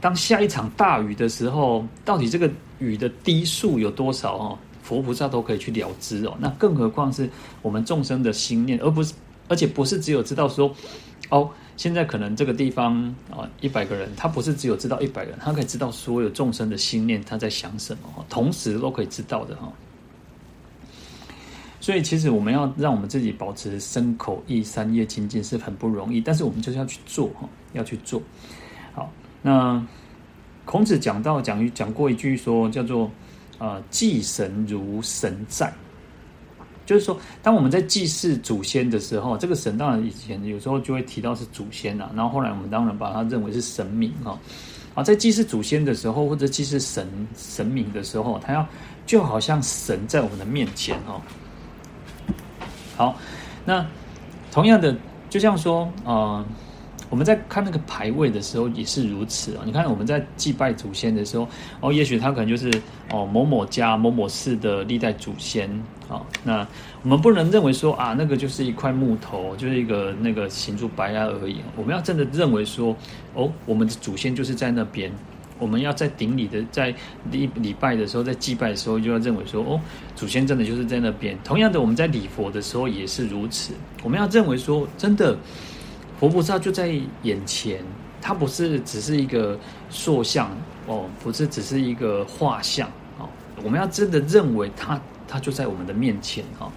[0.00, 4.58] 当下一场大雨的时候，到底这个雨的滴数有多少哦？
[4.82, 6.34] 佛菩萨都可以去了知哦。
[6.40, 7.30] 那更何况是
[7.62, 9.14] 我们众生的心念，而不是
[9.46, 10.74] 而且不是只有知道说
[11.30, 11.48] 哦。
[11.76, 19.72] 现在可能这个地方啊，一百个人，他不是只有知道一百人，他可以知道所有众生的心念，他在想什么，同时都可以知道的哈。
[21.80, 28.22] 所以其实我们要让我们自己保持身口意三业清净是很不容易，但是我们就是要去做哈，要去做。
[28.94, 29.10] 好，
[29.42, 29.84] 那
[30.64, 33.10] 孔子讲到讲讲过一句说叫做
[33.58, 35.72] 啊，祭神如神在。
[36.86, 44.38] 就是说，当我们在祭祀祖先的时候，这个神当然以前有时候就会提到是祖先呐，然后后来我们当然把它认为是神明哈。
[44.94, 48.66] 啊，在祭祀祖先的时候，或者祭祀神神明的时候，他要
[49.06, 51.20] 就好像神在我们的面前哈。
[52.96, 53.16] 好，
[53.64, 53.86] 那
[54.52, 54.96] 同样的，
[55.28, 55.90] 就像说。
[56.04, 56.44] 呃
[57.10, 59.62] 我们在看那个牌位的时候也是如此啊！
[59.64, 61.46] 你看我们在祭拜祖先的时候，
[61.80, 62.68] 哦，也许他可能就是
[63.12, 65.70] 哦某某家某某氏的历代祖先
[66.14, 66.26] 啊。
[66.42, 66.66] 那
[67.02, 71.60] 我们不能认为说啊，那个就是一块木头，就是一个那个行住白鸭而已。
[71.76, 72.96] 我们要真的认为说，
[73.34, 75.12] 哦，我们的祖先就是在那边。
[75.58, 76.92] 我们要在顶礼的，在
[77.30, 79.80] 礼礼拜的时候，在祭拜的时候，就要认为说，哦，
[80.16, 81.38] 祖先真的就是在那边。
[81.44, 83.72] 同样的，我们在礼佛的时候也是如此。
[84.02, 85.36] 我们要认为说，真的。
[86.20, 86.88] 佛菩萨就在
[87.22, 87.82] 眼前，
[88.20, 89.58] 他不是只是一个
[89.90, 90.50] 塑像
[90.86, 93.28] 哦，不是只是一个画像哦。
[93.62, 94.98] 我们要真的认为他，
[95.34, 96.70] 它就在我们的面前哈。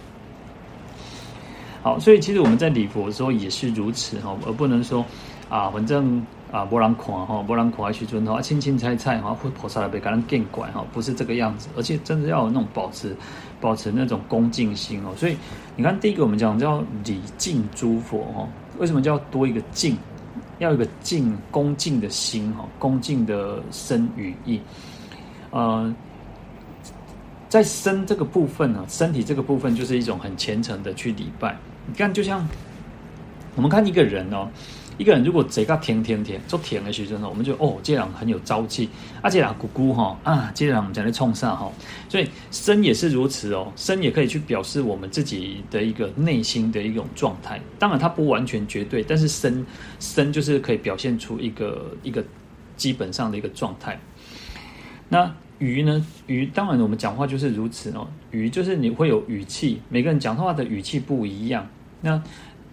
[1.80, 5.06] 好，所以其实我们在礼佛的时候也是如此哈，而不能说
[5.48, 13.16] 啊，反正啊，没人看哈，没人看还去尊哈，清清菜菜哈，会菩萨来被别人见怪哈，不是这个样子，而且真的要有那种保持，
[13.60, 15.14] 保持那种恭敬心哦。
[15.16, 15.36] 所以
[15.76, 18.48] 你看，第一个我们讲叫礼敬诸佛哈。
[18.78, 19.96] 为什么叫多一个敬？
[20.58, 24.60] 要有一个敬恭敬的心哈，恭敬的身语意。
[25.50, 25.94] 呃，
[27.48, 31.56] 在身这个部分呢，身体这个部分就是一种很虔诚的去礼拜。
[31.86, 32.46] 你看，就像
[33.56, 34.48] 我们看一个人哦。
[34.98, 38.90] 一个人如果嘴巴甜甜甜，做甜的学生呢，我们就哦，这样很有朝气。
[39.22, 41.70] 啊，这样咕咕哈啊，这样讲来冲上哈。
[42.08, 47.60] 所以身也是如此哦，身也可以去表示我们自己的一个内心的一种状态。
[47.78, 49.64] 当然，它不完全绝对，但是身
[50.00, 52.24] 身就是可以表现出一个一个
[52.76, 53.96] 基本上的一个状态。
[55.08, 56.04] 那语呢？
[56.26, 58.06] 语当然我们讲话就是如此哦。
[58.30, 61.68] 语就是你会有语气，每个人讲话的语气不一样。
[62.00, 62.22] 那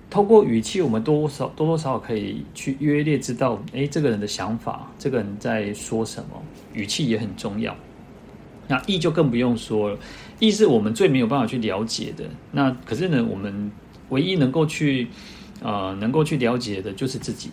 [0.09, 6.41] 透过语气，我们多少多多少少可以去约略知道，诶，这个人的想法，这个人在说什么。
[6.73, 7.75] 语气也很重要。
[8.67, 9.99] 那意就更不用说了，
[10.39, 12.25] 意是我们最没有办法去了解的。
[12.51, 13.71] 那可是呢，我们
[14.09, 15.07] 唯一能够去，
[15.61, 17.49] 呃，能够去了解的就是自己。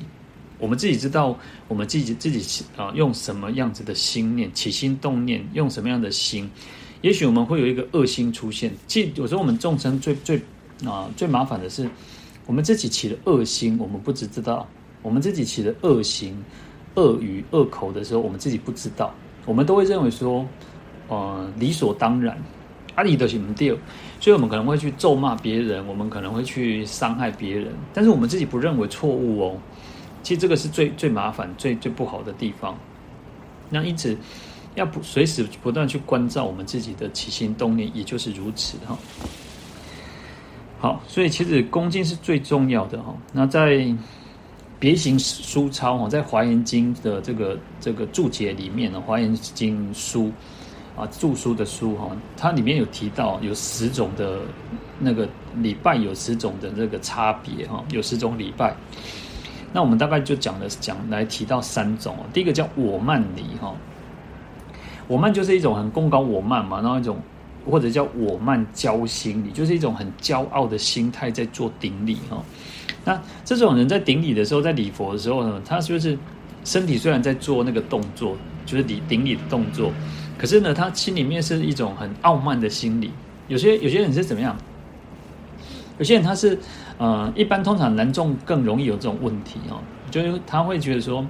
[0.62, 6.48] 我们自己知道，我们自己自己啊、用什么样子的心念，起心动念，用什么样的心，
[7.00, 8.72] 也许我们会有一个恶心出现。
[8.86, 10.40] 其实有时候我们众生最最
[10.86, 11.90] 啊、最麻烦的是。
[12.44, 14.66] 我们自己起了恶心，我们不只知道；
[15.00, 16.36] 我们自己起了恶行、
[16.96, 19.14] 恶语、恶口的时候，我们自己不知道。
[19.46, 20.44] 我们都会认为说，
[21.06, 22.36] 呃，理所当然，
[22.96, 23.68] 阿里的是不对，
[24.18, 29.56] 所以我们可能会去咒骂别人，我们可能会去伤害别人，但是我们自己不认为错误哦。
[30.22, 32.76] 其实这个是最最麻烦、最最不好的地方。
[33.68, 34.16] 那因此，
[34.74, 38.98] 要不随时不断去关照我们自己的起心动念，也就是如此哈。
[40.78, 43.14] 好，所以其实恭敬是最重要的哈。
[43.32, 43.86] 那在
[44.78, 50.30] 别行书钞哈，在华严经的这个这个注解里面呢，华严经书
[50.96, 54.40] 啊，注书的书哈，它里面有提到有十种的
[54.98, 58.76] 那个礼拜，有十种的这个差别哈，有十种礼拜。
[59.72, 63.74] 那我们大概就讲了讲来提到三种哦，第一个叫我慢礼哈，
[65.06, 67.18] 我慢就是一种很功高我慢嘛，然后一种。
[67.64, 72.42] 或者叫我慢骄心理，就是一种很骄傲的心态在做顶礼哈。
[73.04, 76.18] 那这种人在顶礼的时候，在礼佛的时候呢，他就是
[76.64, 79.92] 身体虽然在做那个动作，就是礼顶礼的动作，
[80.36, 83.12] 可是呢，他心里面是一种很傲慢的心理。
[83.46, 84.56] 有些有些人是怎么样？
[86.02, 86.58] 有些人他是
[86.98, 89.78] 呃，一般通常男众更容易有这种问题哦，
[90.10, 91.24] 就是他会觉得说。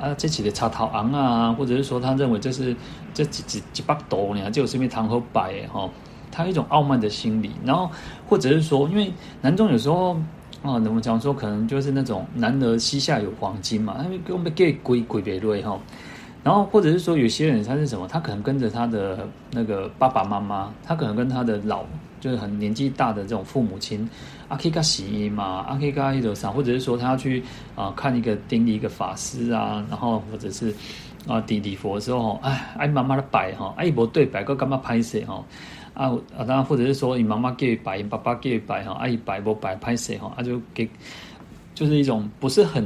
[0.00, 2.72] 啊，这几个插头昂啊，或者是说他认为这是
[3.12, 5.90] 这几几几百斗呢，就是因为堂和摆哈，
[6.30, 7.90] 他一种傲慢的心理，然后
[8.28, 10.14] 或者是说，因为男众有时候
[10.62, 15.76] 啊，怎么讲说，可能就是那种男儿膝下有黄金嘛，他们跟我们给鬼鬼别类哈，
[16.44, 21.82] 然后或者是说有些人他是什么，他可能跟着他的那个爸爸妈妈，他可能跟他的老
[22.20, 24.08] 就是很年纪大的这种父母亲。
[24.48, 27.42] 阿可以跟洗衣嘛，阿可以跟一种啥，或者是说他要去
[27.74, 30.74] 啊、看一个顶礼一个法师啊，然后或者是
[31.26, 35.44] 啊顶礼佛的时候，哎哎妈妈的摆哈，哎不对摆个干嘛拍摄哈，
[35.92, 40.88] 啊啊当然或者是说你妈妈给摆，爸爸给摆哈，阿姨摆不摆拍摄哈，他就给
[41.74, 42.82] 就是一种不是很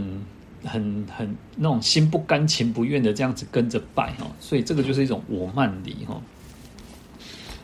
[0.64, 6.20] 很很那种心不甘情不愿的这样子跟着拜哈，所以这个就是一种我慢礼哈。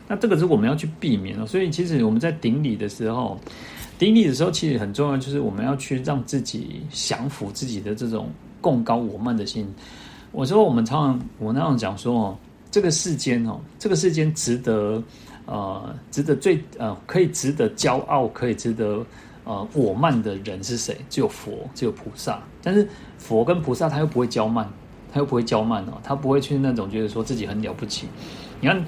[0.09, 3.39] 那这个是我们要去避免的，所以其实我们在顶礼的时候。
[3.99, 8.29] 顶礼的时候，其实很重要，就是我们要去让自己降服自己的这种
[8.61, 9.67] 贡高我慢的心。
[10.31, 12.37] 我说，我们常常我那样讲说哦，
[12.71, 15.03] 这个世间哦，这个世间值得
[15.45, 19.05] 呃值得最呃可以值得骄傲，可以值得
[19.43, 20.95] 呃我慢的人是谁？
[21.09, 22.41] 只有佛，只有菩萨。
[22.63, 24.65] 但是佛跟菩萨他又不会骄慢，
[25.11, 28.07] 他又不会骄慢哦，他不会去那种觉得说自己很了不起。
[28.61, 28.81] 你看。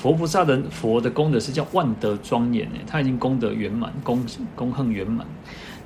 [0.00, 4.24] 佛菩萨的佛的功德是叫万德庄严诶，他已经功德圆满，功
[4.56, 5.26] 功行圆满。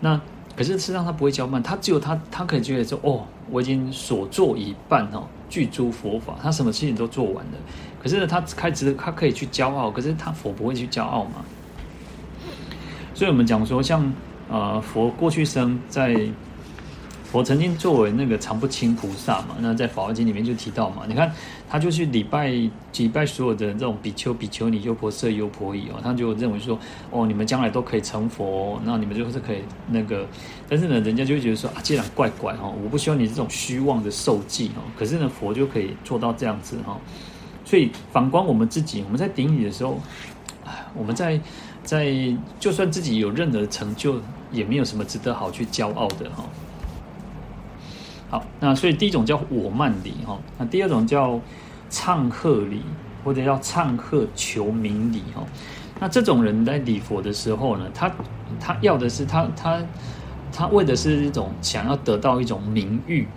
[0.00, 0.20] 那
[0.54, 7.52] 可是事实上他不会骄慢，他只有他他可以觉得说哦，我已经所作已办哦，具诸佛法，他什么事情都做完了。
[8.00, 11.44] 可是呢，他开始他可以去骄傲，可是他佛不会去骄傲嘛。
[13.14, 14.12] 所以我们讲说，像
[14.48, 16.28] 呃佛过去生在。
[17.34, 21.32] 我曾经作为那个常不轻菩萨嘛，那在《法华经》里面就提到嘛，你看
[21.68, 26.78] 他就去礼拜礼拜所有的这种比丘、比丘尼、优婆塞、优婆夷哦，他就认为说，
[27.10, 30.24] 哦，你们将来都可以成佛，那你们就是可以那个，
[30.68, 36.96] 但是呢，人家就会觉得说啊，这样怪怪哈，我不希望你这种虚妄的受记哦，可是呢，佛就可以做到这样子哈，
[37.64, 39.98] 所以反观我们自己，我们在顶礼的时候，
[40.94, 41.40] 我们在
[41.82, 42.14] 在
[42.60, 44.20] 就算自己有任何成就，
[44.52, 46.44] 也没有什么值得好去骄傲的哈。
[48.34, 51.38] 好，那所以第一种叫我慢礼哈，那第二种叫
[51.88, 52.82] 唱和礼，
[53.22, 55.44] 或者叫唱和求名礼哈。
[56.00, 58.10] 那这种人在礼佛的时候呢，他
[58.58, 59.80] 他要的是他他
[60.52, 63.28] 他为的是一种想要得到一种名誉，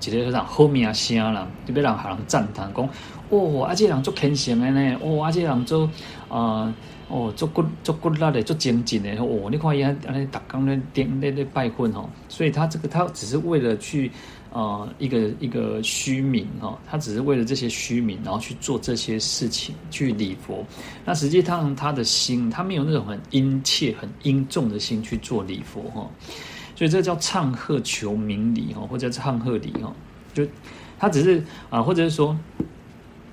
[0.00, 2.88] 直接说好名声啦，就被人喊人赞叹，讲
[3.28, 5.84] 哦，啊这人做虔诚的呢，哦，啊这人做
[6.28, 6.34] 啊。
[6.66, 6.74] 呃
[7.12, 9.50] 哦，做骨做骨力的，做精进的哦！
[9.50, 14.10] 你看伊安尼，逐工咧点咧咧拜佛吼，所以他这个他只是为了去
[14.50, 20.64] 呃一个一个虚名哈，他只是为了这些虚名，然后去做这些事情去礼佛。
[21.04, 26.08] 那实际上他的心，他没有那种很殷切、很殷重的心去做礼佛哈。
[26.74, 29.92] 所以这叫唱和求名礼哈，或者唱和礼哈，
[30.32, 30.46] 就
[30.98, 32.34] 他只是啊、呃，或者是说。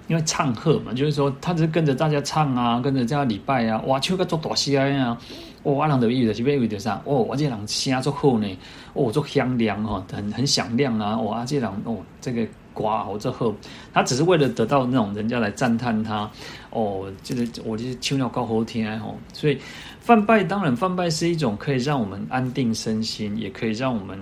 [0.09, 5.15] 因为唱和嘛，就是说他只是跟着大家唱啊，跟着大家礼拜啊，哇，唱个做大戏啊，
[5.61, 6.99] 哦，阿郎的意思是为的啥？
[7.05, 8.57] 哦，我这人声做好呢，
[8.93, 12.43] 哦，做响亮哈，很很响亮啊，哦，阿这人哦，这个
[12.73, 13.53] 瓜好做好，
[13.93, 16.27] 他只是为了得到那种人家来赞叹他，
[16.71, 19.59] 哦，这个我就是唱了高好听哦，所以
[19.99, 24.19] 梵拜当然梵拜是一种可以让我们安定身心，也可以让我们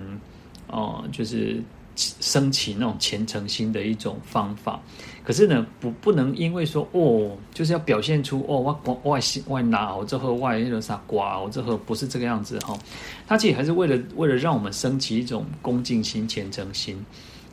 [0.66, 1.62] 哦，就是。
[2.00, 4.80] 升起那种虔诚心的一种方法，
[5.28, 12.74] 可是呢，不不能因为说哦，就是要表现出哦，我我外外拿我这和外那个啥瓜，我这和不是这个样子哈。
[13.26, 17.04] 他其实还是为了为了让我们升起一种恭敬心、虔诚心，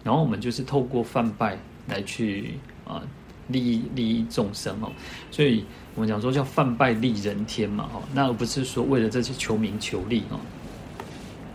[0.05, 2.53] 然后我们就是透过泛拜来去
[2.87, 3.03] 啊
[3.49, 4.89] 利益利益众生哦。
[5.29, 10.39] 所以我们讲说叫泛拜利人天嘛哈，那而不是说为了这些求名求利哦。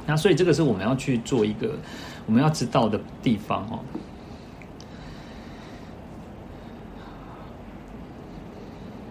[0.05, 1.75] 那所以这个是我们要去做一个。
[2.27, 3.81] 我们要知道的地方哦。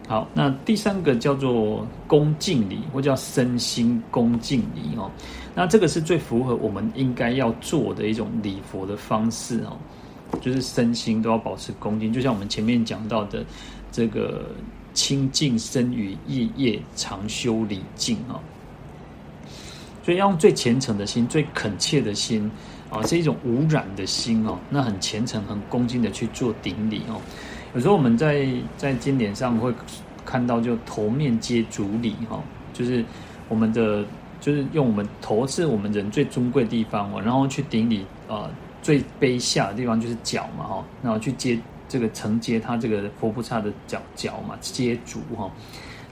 [0.09, 5.09] 好，那第三个叫做恭敬礼，或叫身心恭敬礼哦。
[5.53, 9.77] 那这个是最符合我们应该要做的一种礼佛的方式哦，
[10.41, 13.45] 就是身心都要保持恭敬，就像我们前面讲到的
[13.91, 14.47] 这个
[14.95, 18.41] 清净身语意业常修礼敬哦。
[20.03, 22.49] 所以要用最虔诚的心、最恳切的心。
[22.89, 27.21] 啊，是一种无染的心哦，那很虔诚、很恭敬的去做顶礼哦。
[27.73, 29.73] 有时候我们在在经典上会
[30.25, 32.41] 看到，就头面接足礼哈，
[32.73, 33.03] 就是
[33.47, 34.03] 我们的
[34.39, 38.49] 就是用我们头是我们人最尊贵的地方哦，然后去顶礼啊，
[38.82, 45.49] 最卑下的地方就是脚嘛哈，然后去接这个承接他这个佛菩萨的脚脚嘛，接足哈。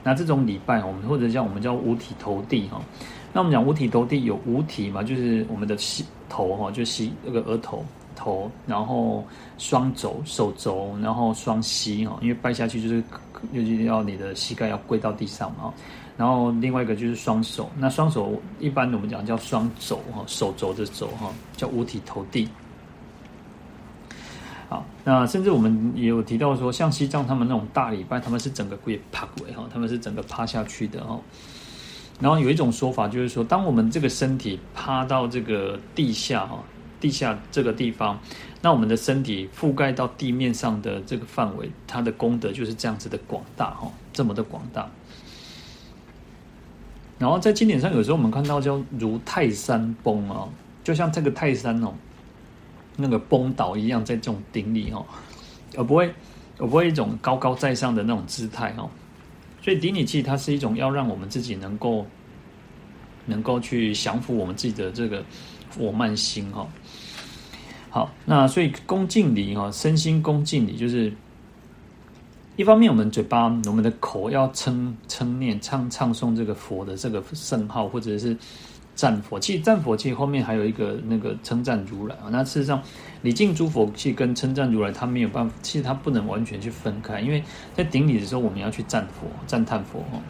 [0.04, 2.80] 那这种礼拜，我们或者叫我们叫五体投地哈。
[3.32, 7.84] 那我们讲五体投地有五体嘛，就是我们的膝头哈，就膝那个额头
[8.18, 9.24] 头，然后
[9.58, 13.00] 双肘手肘，然后双膝哈，因为拜下去就是
[13.54, 15.72] 就是要你的膝盖要跪到地上嘛。
[16.16, 22.48] 然后另外一个就是双手，那双手一般我们讲叫双肘哈，手肘的肘哈，叫五体投地。
[24.68, 31.18] 好，那甚至我们也有提到说，像西藏他们那种大礼拜，他们是整个跪趴跪哈，他们是整个趴下去的哈。
[32.20, 36.58] 然后有一种说法就是说，当我们这个身体趴到这个地下哈，
[37.00, 38.20] 地下这个地方，
[38.62, 44.90] 那我们的身体覆盖到地面上的这个范围，它的功德就是这样子的广大哈，这么的广大。
[47.18, 50.48] 然后在经典上，有时候我们看到叫如泰山崩啊，
[50.84, 51.94] 就像这个泰山哦。
[53.00, 55.06] 那个崩倒一样，在这种顶礼哦，
[55.76, 56.12] 而不会，
[56.58, 58.90] 而不会一种高高在上的那种姿态哦。
[59.62, 62.04] 所以顶礼器它是一种要让我们自己能够，
[63.26, 65.24] 能够去降服我们自己的这个
[65.76, 66.66] 我慢心哈。
[67.90, 71.10] 好，那所以恭敬礼哈，身心恭敬礼就是
[72.56, 78.36] 一方面我们嘴巴、我们的口要称称念、唱唱诵这个佛的这个圣号，或者是
[78.94, 79.40] 赞佛。
[79.40, 82.28] 其实赞佛其实后面还有一个那个称赞如来啊。
[82.30, 82.82] 那事实上，
[83.22, 87.42] 礼敬诸佛其实跟称赞如来，它没有办法，其实它不能完全去分开，因为
[87.74, 90.20] 在顶礼的时候，我们要去赞佛、赞叹佛哈。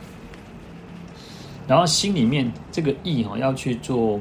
[1.67, 4.21] 然后心里面这个意哈要去做。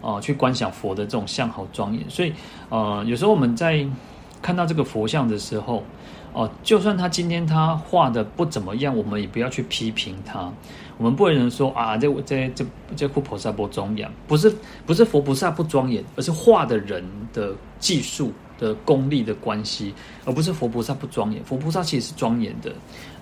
[0.00, 2.32] 哦、去观想佛的这种相好庄严，所以，
[2.68, 3.84] 呃，有时候我们在
[4.40, 5.82] 看到这个佛像的时候，
[6.32, 10.52] 哦、就算他今天他画的不怎么样，我们也不要去批评他。
[10.96, 12.64] 我们不能说啊，这这这
[12.96, 14.54] 这佛菩萨不庄严，不是
[14.86, 19.94] 不是佛菩萨不庄严，而是画的人的技术的功力的关系，
[20.24, 21.42] 而不是佛菩萨不庄严。
[21.44, 22.72] 佛菩萨其实是庄严的。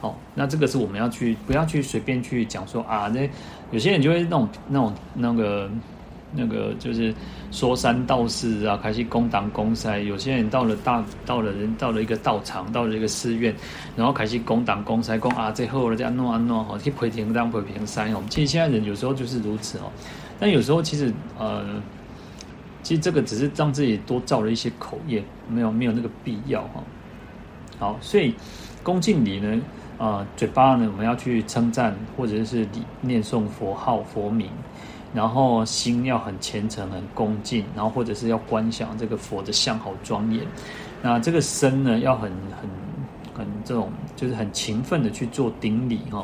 [0.01, 3.29] 哦，那这个是我们要去不要去随便去讲说啊，那
[3.70, 5.70] 有些人就会那种那种那个。
[6.37, 7.14] 那个就是
[7.51, 9.99] 说三道四啊，开始攻党攻塞。
[10.01, 13.55] 有些人到了大，到了人，到了一个道场，到了一个寺院，
[13.97, 18.22] 然后开始攻党攻塞，攻啊，最后了这样弄啊弄哈，去赔平当赔平山哦。
[18.28, 19.91] 其实现在人有时候就是如此哦，
[20.39, 21.64] 但有时候其实呃，
[22.82, 26.82] 其实这个只是让自己多造了一些口业，没有没有那个必要哈。
[27.78, 28.34] 好，所以
[28.82, 29.61] 恭敬礼呢，
[29.99, 32.66] 啊、呃，嘴巴呢我们要去称赞或者是
[33.01, 34.51] 念诵佛号佛名。
[35.17, 40.47] 然后心要很虔诚、很恭敬，然后或者是要观想这个佛的相好庄严。
[41.01, 42.69] 那这个身呢，要很很
[43.35, 46.23] 很这种，就是很勤奋的去做顶礼哈。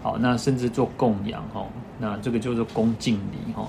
[0.00, 1.66] 好，那甚至做供养哈。
[1.98, 3.66] 那这个就是恭敬礼哈。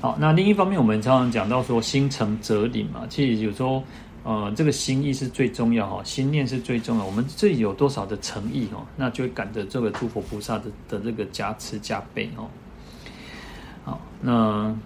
[0.00, 3.82] 好，那另一方面，我们常常讲到说心诚则灵嘛，其实有时候。
[4.22, 7.04] 呃，这个心意是最重要哈，心念是最重要。
[7.06, 12.46] 我们自己有多少的诚意哦，那就会感得这个诸佛菩萨的的这个加持加倍哦。
[13.82, 14.76] 好，那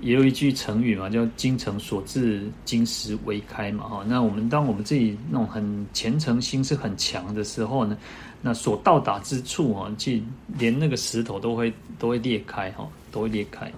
[0.00, 4.04] 也有一句成语嘛，叫“精诚所至，金石为开”嘛哈。
[4.06, 7.98] 那我们当我们自己那种很虔诚心是很强的时候呢，
[8.40, 10.22] 那所到达之处啊，其实
[10.56, 13.68] 连那个石头都会都会裂开哈，都会裂开。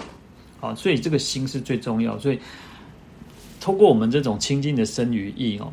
[0.61, 2.39] 好，所以这个心是最重要，所以。
[3.67, 5.73] 通过我们这种清净的身与意哦，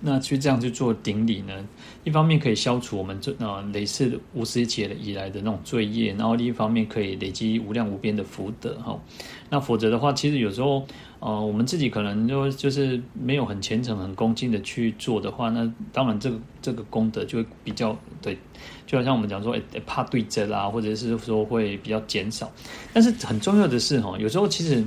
[0.00, 1.54] 那去这样去做顶礼呢，
[2.02, 9.00] 一方面可以消除我们这呃累世无始劫以来的那种罪业，然后另一方面可以累积无量无边的福德哈。
[9.48, 10.84] 那否则的话，其实有时候
[11.20, 18.36] 呃我们自己可能就就是没有很虔诚、很恭敬的去做的话，那当然这个这个功德就会比较对，
[18.84, 22.50] 就好像我们讲说诶怕对折啦，或者是说会比较减少。
[22.92, 24.84] 但是很重要的是哈，有时候其实。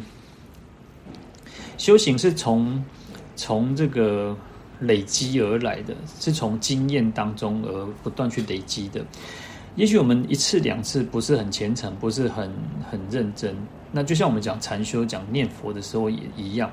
[1.82, 2.80] 修行是从
[3.36, 4.38] 从这个
[4.82, 9.04] 累积而来的，是从经验当中而不断去累积的。
[9.76, 12.52] 也许我们一次两次不是很虔诚，不是很
[12.88, 13.56] 很认真，
[13.92, 16.72] 那就像我们讲禅修、讲念佛的时候也一样。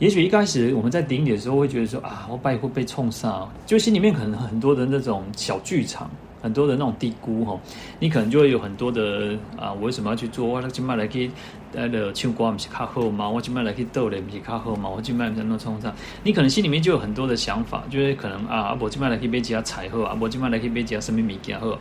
[0.00, 6.10] 也许一开始我们在顶礼的时候会觉得说啊，我拜会被冲上，就心里面可能很多的那种小剧场。
[6.42, 7.58] 很多的那种低估哈，
[8.00, 10.44] 你可能就会有很多的啊，我为什么要去做？
[10.44, 11.30] 我今麦来去
[11.72, 13.28] 呃的唱歌不是较好吗？
[13.28, 14.90] 我今麦来去斗咧不是较好吗？
[14.90, 21.78] 我今麦在那冲上，你可能心里面就有很多的想法，就是可能啊，我今麦来去买几下彩货啊，我今麦来去买几下什么物件好，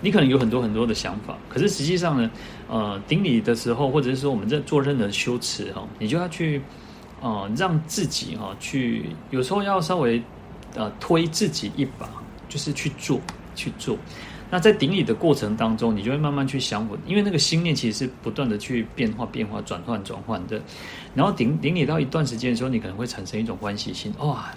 [0.00, 2.30] 你可能有很多很多的想法，可是实际上呢，
[2.70, 6.62] 呃，顶礼的时候，或者是说我们在做任何修持哈，你就要去
[7.20, 10.22] 呃让自己哈去，有时候要稍微
[10.74, 12.08] 呃推自己一把，
[12.48, 13.20] 就是去做。
[13.54, 13.96] 去做，
[14.50, 20.60] 那在顶礼的过程当中，你就会慢慢去想我，因为那个心念其实是不断的去变化、变化、转换、转换的。
[21.14, 24.50] 然后顶顶礼到一段时间的时候，你可能会产生一种欢喜心，哇，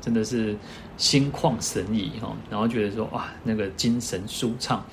[0.00, 0.56] 真的是
[0.96, 2.34] 心旷神怡哈。
[2.50, 4.84] 然后觉得说哇，那个精神舒畅。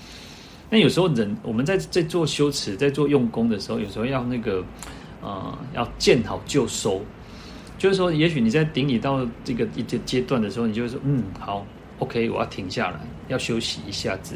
[0.69, 4.63] 那有时候人我们在在做修持、在做用功的时候，有时候要那个
[5.21, 7.01] 呃，要见好就收，
[7.77, 11.65] 就是说，也许你在顶礼到这个一个阶段的时候，你就会说嗯，好。
[12.01, 14.35] OK，我要停下来，要休息一下子，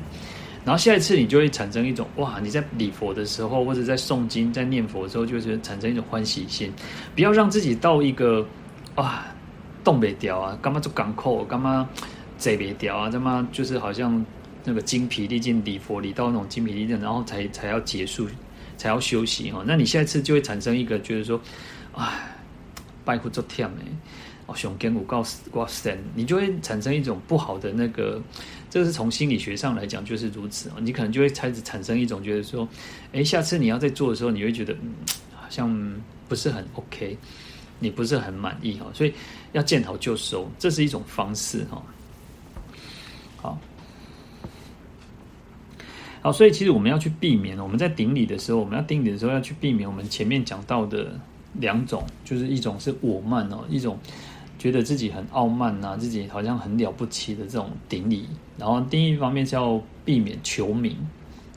[0.63, 6.71] 然后下一次你就会产生一种哇，你在礼佛的时候，或者在诵经、在念佛的时候，就是产生一种欢喜心。
[7.15, 8.45] 不要让自己到一个
[8.93, 9.33] 啊，
[9.83, 11.89] 动不掉啊，干嘛就港口，干嘛
[12.37, 14.23] 嘴不掉啊，干嘛就是好像
[14.63, 18.27] 那个精疲力尽礼佛礼到那种精疲力尽，然后才才要结束，
[18.77, 19.63] 才要休息哈。
[19.65, 21.41] 那你下一次就会产生一个觉得说，
[21.95, 22.07] 哎，
[23.03, 23.85] 拜佛做天哎。
[24.47, 28.21] 哦，熊根五告挂神，你就会产生一种不好的那个，
[28.69, 30.73] 这个是从心理学上来讲就是如此哦。
[30.79, 32.67] 你可能就会开始产生一种觉得说，
[33.11, 34.93] 哎，下次你要再做的时候，你会觉得嗯，
[35.33, 35.95] 好像
[36.29, 37.17] 不是很 OK，
[37.79, 38.85] 你不是很满意哈。
[38.93, 39.11] 所以
[39.53, 41.81] 要见好就收，这是一种方式哈。
[43.37, 43.59] 好，
[46.21, 51.19] 好，所以其实我们要去避免，我们在顶礼的时候，我们要顶礼的时候要去避免我们前面讲到的
[51.53, 53.97] 两种，就是一种是我慢哦，一种。
[54.65, 58.27] 觉得自己很傲慢呐、啊，自己好像很了不起的这种顶礼。
[58.57, 60.97] 然后第一方面是要避免求名，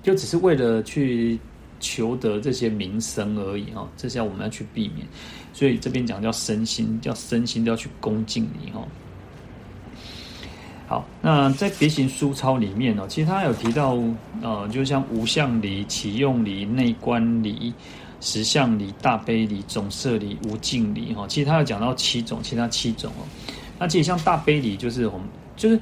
[0.03, 1.39] 就只是为了去
[1.81, 5.07] 求得这些名声而已哈，这是我们要去避免。
[5.55, 8.87] 所以这边讲叫身心，叫身心都要去恭敬你哦。
[10.87, 13.97] 好，那在别行书抄里面哦，其实他有提到
[14.43, 17.73] 呃，就像无相礼、启用礼、内观礼、
[18.21, 21.27] 实相礼、大悲礼、总摄礼、无尽礼哈。
[21.29, 23.27] 其实他有讲到七种，其他七种哦。
[23.79, 25.81] 那其实像大悲礼，就是我们就是。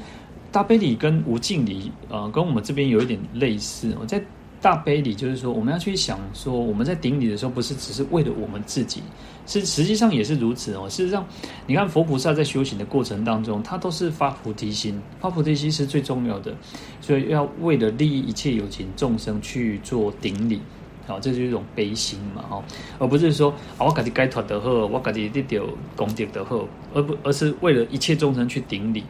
[0.53, 3.95] 大悲礼跟无尽礼，呃，跟我们这边有一点类似。
[4.01, 4.23] 我在
[4.63, 9.03] 大悲礼，就是说我们要去想说，我们在顶礼的时候，不是只是为了我们自己，
[9.47, 10.89] 是实际上也是如此哦。
[10.89, 11.27] 事实上，
[11.67, 16.55] 你看佛菩萨在修行的过程当中，他都是发菩提心，发菩提心是最重要的，
[17.03, 20.63] 所以要为了利益一切有情众生去做顶礼，
[21.07, 22.65] 好，这是一种悲心嘛，哈，
[22.99, 29.05] 而不是说啊，我自己该脱的好，我自己得到功德的好，而不而是为了一切众生去顶礼。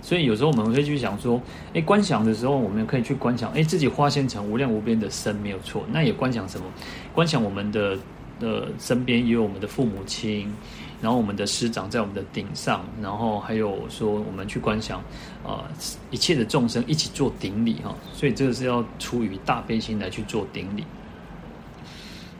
[0.00, 1.38] 所以有时候我们会去想说，
[1.74, 5.84] 哎，观想的时候，我们可以去观想，哎，自己化现成无量无边的身没有错。
[5.92, 6.64] 那也观想什么？
[7.12, 7.98] 观想我们的
[8.40, 10.50] 呃身边也有我们的父母亲，
[11.02, 15.00] 然后我们的师长在我们的顶上，然后还有说我们去观想
[15.42, 15.64] 啊、呃、
[16.10, 17.94] 一切的众生一起做顶礼哈。
[18.14, 20.84] 所以这个是要出于大悲心来去做顶礼。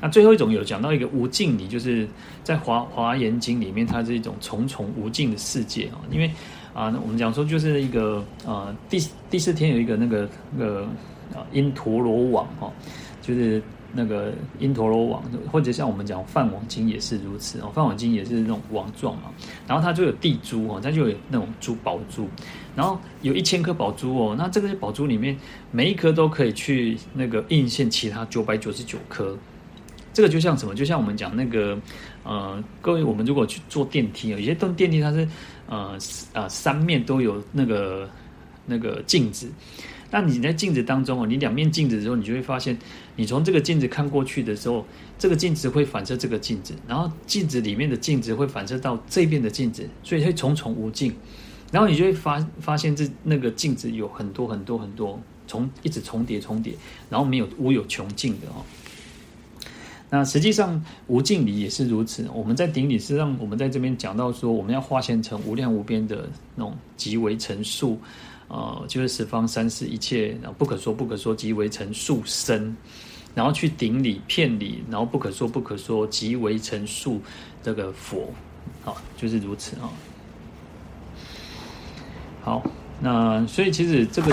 [0.05, 2.07] 那最后一种有讲到一个无尽礼，就是
[2.43, 6.31] 在华华严经里面，它是一种重重无尽的世界啊，因为。
[6.75, 8.99] 啊，那我们讲说就是一个呃，第
[9.31, 10.83] 第四天有一个那个那个
[11.33, 12.69] 啊，因陀罗网哈，
[13.23, 19.31] 就是那个因陀罗网，或者像我们讲梵网经也是如此哦，梵网经也是那种网状嘛，
[19.69, 22.27] 然后它就有地珠哦，它就有那种珠宝珠，
[22.75, 25.39] 然后有一千颗宝珠哦，那这个宝珠里面
[25.71, 29.39] 每一颗都可以去那个应现其他九百九十九颗，
[30.15, 30.75] 这个就像什么？
[30.75, 31.79] 就像我们讲那个
[32.23, 35.29] 呃，各位我们如果去坐电梯，有些动电梯它是。
[35.67, 35.97] 呃
[36.35, 38.07] 呃，三面都有那个
[38.67, 39.51] 那个镜子，
[40.11, 42.79] 那你在镜子当中哦，你两面镜子的时候，你就会发现，
[43.17, 44.85] 你从这个镜子看过去的时候，
[45.19, 51.17] 这个镜子会反射这个镜子，然后镜子里面的镜子会反射到这边的镜子，所以会重重无尽，
[51.73, 56.75] 然后你就会发发现这那个镜子有很多很多很多重一直重叠重叠，
[57.09, 58.61] 然后没有无有穷尽的哦。
[60.11, 62.29] 那实际上无尽理也是如此。
[62.33, 67.99] 我们在顶礼，实际上我们在这边讲到说，我们要化现成无量无边的那种极为成数，
[68.49, 72.77] 呃，就是十方三世一切，然后不可说不可说极为成数身，
[73.35, 77.21] 然后去顶礼遍礼，然后不可说不可说极为成数
[77.63, 78.33] 这个佛，
[78.85, 79.91] 好，就是如此啊。
[82.43, 82.63] 好，
[83.01, 84.31] 那所以其实这个。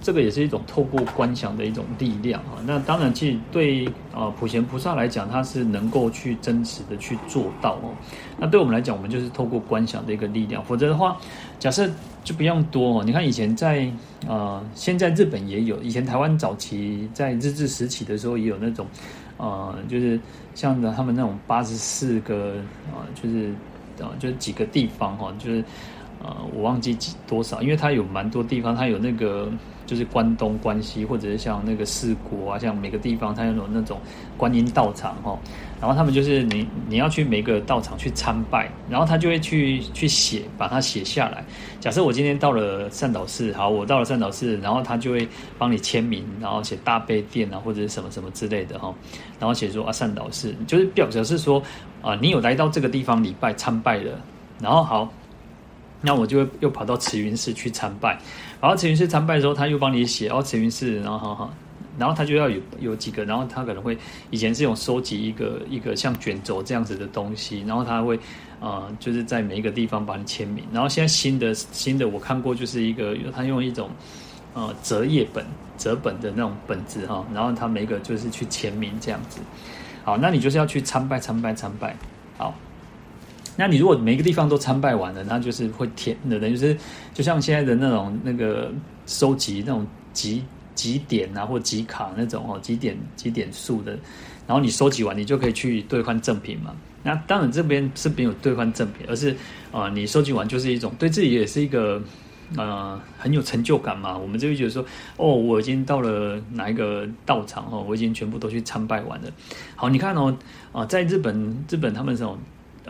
[0.00, 2.56] 这个也是一种透过观想的一种力量啊。
[2.66, 7.94] 那当然，其实对啊普贤菩萨来讲，他是能够去真实的去做到哦。
[8.38, 10.64] 那对我们来讲，我们就是透过观想的一个力量。
[10.64, 11.16] 否则的话，
[11.58, 11.88] 假设
[12.24, 13.04] 就不用多哦。
[13.04, 13.90] 你看以前在
[14.26, 18.86] 呃，现在日本也有，以前台湾早期在日治时期的时候也有那种
[19.36, 20.18] 呃，就是
[20.54, 22.54] 像他们那种八十四个
[22.92, 23.50] 啊，就是
[24.00, 25.64] 啊，就是几个地方哈，就是
[26.22, 29.50] 呃，我忘记几多少，因为它有蛮多地方，它有那个。
[29.86, 33.98] 就是关东、关西，或者是像那个四国啊，像每个地方，它有那种
[34.36, 35.36] 观音道场哈。
[35.80, 41.42] 然后他们就是你你要去每个道场去参拜，然后他就会去去写，把它写下来。
[41.80, 48.94] 假设我今天到了善导寺，好，我到了善导寺，然后他就会帮你签名，然后写大悲殿啊，或者是什么什么之类的哈。
[49.40, 51.60] 然后写说啊，善导寺就是表表示说
[52.00, 54.12] 啊，你有来到这个地方礼拜参拜了。
[54.60, 55.12] 然后好，
[56.00, 58.18] 那我就会又跑到慈云寺去参拜。
[58.60, 61.54] 然后慈云寺参拜的时候，他又帮你写哦，慈云寺，然后好好，
[61.98, 63.96] 然后他就要有有几个，然后他可能会
[64.30, 68.18] 以前是用收集一个一个像卷轴这样子的东西，然后他会
[68.60, 70.64] 呃，就是在每一个地方帮你签名。
[70.72, 73.90] 然后现在新的新的我看过，就是一个他用一种
[74.54, 75.44] 呃折页本
[75.78, 79.40] 折本的那种本子哈，然后他每个就是去签名这样子。
[80.04, 81.96] 好，那你就是要去参拜参拜参拜，
[82.36, 82.54] 好。
[83.60, 86.74] 那你如果每个地方都参拜完了，那就是会填的，等于是
[87.12, 88.72] 就像现在的那种那个
[89.04, 90.42] 收集那种集
[90.74, 93.92] 集点啊，或集卡那种哦，集点集点数的，
[94.46, 96.74] 然后你收集完，你就可以去兑换赠品嘛。
[97.02, 99.28] 那当然这边是没有兑换赠品，而是
[99.70, 102.02] 啊、呃，你收集完就是一种对自己也是一个
[102.56, 104.16] 呃很有成就感嘛。
[104.16, 104.82] 我们就会觉得说，
[105.18, 109.30] 哦，我已经到了哪一个道场哦，我已经全部都去参拜完了。
[109.76, 110.34] 好，你看哦，
[110.72, 112.38] 啊、在日本日本他们这种。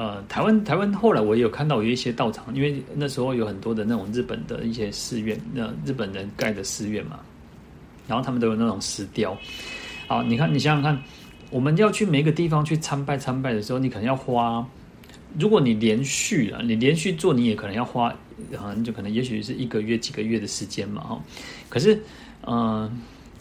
[0.01, 7.21] 呃，台湾台湾后来我也有看到有一些道场，因为那时候有很多的那种日本的一些寺院，那日本人盖的寺院嘛，
[8.09, 9.37] 然后他们都有那种石雕。
[10.07, 11.03] 好，你看，你想想看，
[11.51, 14.67] 我们要去每个地方去参拜参拜的时候，你可能要花
[15.39, 18.09] 如果你连续啊，你连续做，你也可能要花，
[18.57, 21.23] 啊，就可能也许是一个月、几个月的时间嘛，哈。
[21.69, 22.03] 可是，
[22.47, 22.91] 嗯、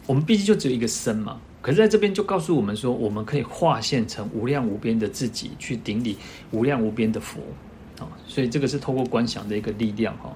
[0.07, 1.39] 我们毕竟就只有一个身嘛。
[1.62, 6.18] 可是在这边就告诉我们说，我们可以化现成无量无边的自己，去顶礼
[6.51, 7.39] 无量无边的佛，
[7.99, 8.07] 啊。
[8.28, 10.32] 所以这个是透过观想的一个力量，哈。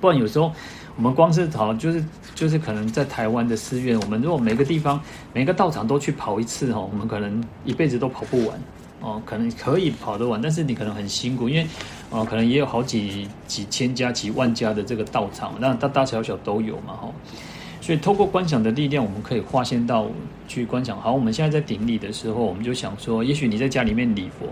[0.00, 0.52] 不然有时候
[0.96, 2.04] 我们光是跑，就是
[2.34, 5.00] 就是可能在台湾的寺院，我们如果每个地方
[5.32, 8.60] 每个道场都去跑一次，哈，我们可能一辈子都跑不完。
[9.02, 11.66] 哦，可能可以跑得完，但是你可能很辛苦，因为
[12.10, 17.10] 哦，可能也有好几几千家、几万家的这个道场，那大大小小都有嘛，哈。
[17.90, 20.06] 所以透过观想的力量，我们可以化现到
[20.46, 20.96] 去观想。
[21.00, 24.46] 好，我们现在在顶礼的时候，我们就想说，也许你在家里面礼佛，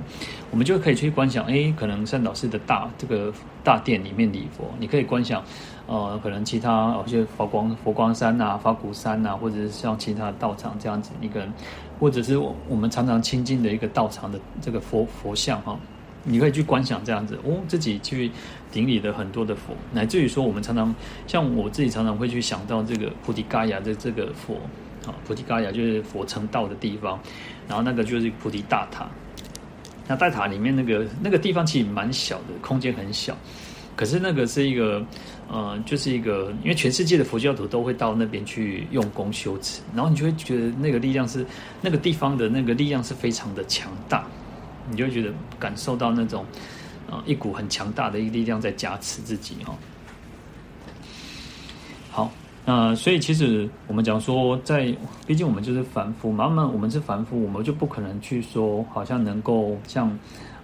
[0.50, 3.32] 我们就可以去观想，哎，可能善导寺的大这个
[3.62, 5.40] 大殿里面礼佛，你可以观想，
[5.86, 11.48] 呃，可能其他有些佛光佛光山啊、法鼓山啊，或者是像其他道场这样子，你可能。
[12.00, 15.78] 或者是我我们常常亲近的一个道场的这个佛佛像哈，
[16.24, 18.32] 你可以去观想这样子哦，自己去
[18.70, 20.94] 顶礼的很多的佛，乃至于说我们常常
[21.26, 24.54] 像我自己常常会去想到这个菩提伽亚的这个佛
[25.06, 27.18] 啊，菩提伽亚就是佛成道的地方，
[27.66, 29.08] 然后那个就是菩提大塔，
[30.06, 33.36] 那大塔里面那个那个地方其实蛮小的，空间很小。
[33.96, 35.04] 可是那个是一个，
[35.50, 41.44] 呃，就是一个，因为全世界的佛教徒都会到那边去用功修持，然后你就会觉得那个力量是
[41.80, 44.24] 那个地方的那个力量是非常的强大，
[44.88, 46.46] 你就会觉得感受到那种，
[47.10, 49.74] 啊，一股很强大的一个力量在加持自己哈。
[52.10, 52.30] 好，
[52.64, 54.94] 那所以其实我们讲说，在
[55.26, 60.16] 毕竟我们就是凡夫嘛，那我们是凡夫，我们就不可能去说好像能够像。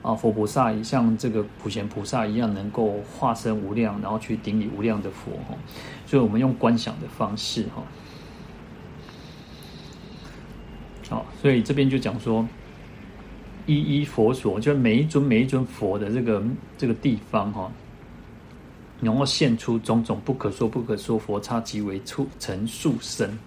[0.04, 5.56] 啊，佛菩萨像这个普贤菩萨一样，能够化身无量，然后去顶礼无量的佛哈。
[6.06, 7.82] 所以，我们用观想的方式哈。
[11.08, 12.46] 好，所以这边就讲说，
[13.66, 16.42] 一一佛所，就是每一尊每一尊佛的这个
[16.76, 17.70] 这个地方哈，
[19.00, 23.38] 然后现出种种不可说不可说佛刹，即为出成数身。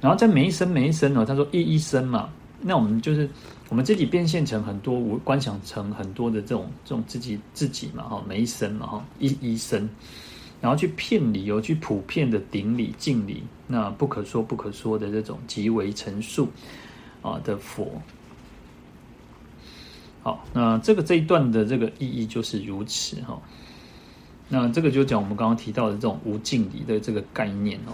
[0.00, 2.28] 然后在每一身每一身呢，他说一一身嘛，
[2.60, 3.28] 那我们就是。
[3.70, 9.88] 我们自己变现成很多，我观想成很多的这种这种自己自己嘛哈，每一生嘛哈，一一生，
[10.60, 16.46] 然后去遍礼由去普遍的顶礼敬礼，那不可说不可说的这种即为成数
[17.24, 17.90] 啊的佛。
[20.22, 23.36] 好，那这个这一段的这个意义就是如此哈。
[24.48, 27.92] 那这个就讲我们刚刚提到的这种无尽礼的这个概念哦。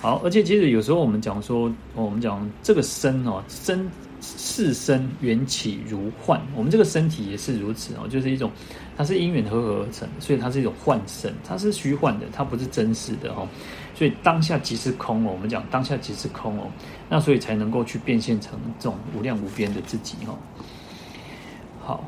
[0.00, 3.88] 好，而且其实有时候我们讲说，我们讲这个身哦，身。
[4.22, 8.50] 是身缘起如幻，我们这个身体也是如此哦，就是一种，
[8.96, 13.46] 它是因缘合合而成，所以它是一种幻身，它是虚幻的，它不是真实的哦。
[13.96, 16.70] 所以当下即是空哦，我们讲当下即是空哦，
[17.08, 20.36] 那所以才能够去变现成这种无量无边的自己哦。
[21.82, 22.04] 好，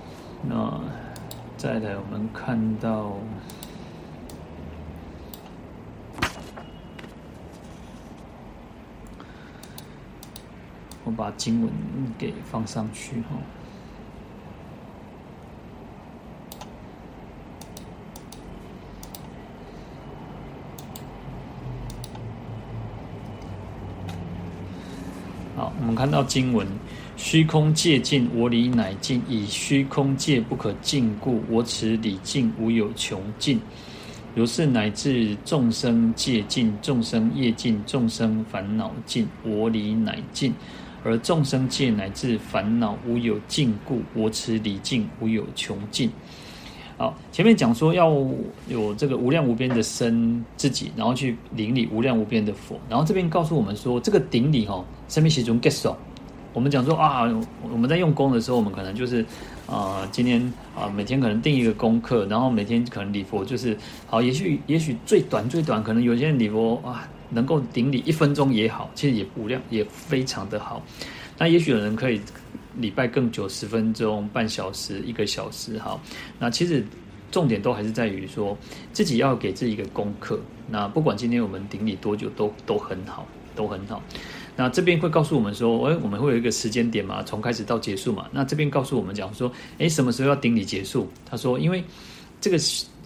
[0.46, 0.80] 那
[1.56, 3.16] 再来我们看到。
[11.04, 11.72] 我把经文
[12.18, 13.28] 给放上去哈。
[25.56, 26.66] 好，我们看到经文：
[27.16, 33.60] 虚空界尽，我理乃尽；以虚空界不可尽故，我此理尽无有穷尽。
[34.34, 40.52] 如是乃至众生界尽，众生业尽，众生烦恼尽，我理乃尽。
[41.04, 46.10] 而众生界乃至烦恼无有尽故，我此理尽无有穷尽。
[46.98, 48.12] 好，前面讲说要
[48.66, 52.78] 有这个无量无边的身自己，然后去顶礼无量无边的佛。
[52.90, 55.94] 然后这边告诉我们说，这个顶礼哈，什么时阵结束？
[56.52, 57.22] 我们讲说啊，
[57.70, 59.24] 我们在用功的时候，我们可能就是
[59.66, 60.42] 啊、今天
[60.76, 63.76] 啊，每天可能定一个功课，然后每天可能礼佛就是
[64.06, 67.08] 好，也许也许最短最短，可能有些人礼佛啊。
[67.30, 70.82] 能够顶礼一分钟也好，其实也无量，也非常的好。
[71.36, 72.18] 那也许有人可以
[72.78, 76.00] 礼拜更久，十分钟、半小时、一个小时，好。
[76.38, 76.84] 那其实
[77.30, 78.56] 重点都还是在于说，
[78.92, 80.40] 自己要给自己一个功课。
[80.70, 84.02] 那不管今天我们顶礼多久，都都很好，都很好。
[84.56, 88.26] 那这边会告诉我们说，诶，我们会有一个时间点嘛，从开始到结束嘛。
[88.32, 91.08] 那这边告诉我们讲说，诶，什么时候要顶礼结束？
[91.24, 91.84] 他说，因为
[92.40, 92.58] 这个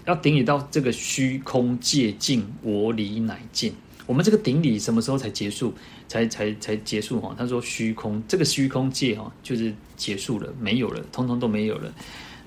[0.07, 3.73] 要顶礼到这个虚空界尽，我理乃尽。
[4.07, 5.73] 我们这个顶礼什么时候才结束？
[6.13, 7.35] 才才才结束哈？
[7.39, 11.91] 他说虚空这个虚空界哈，就是结束了，没有了，通通都没有了，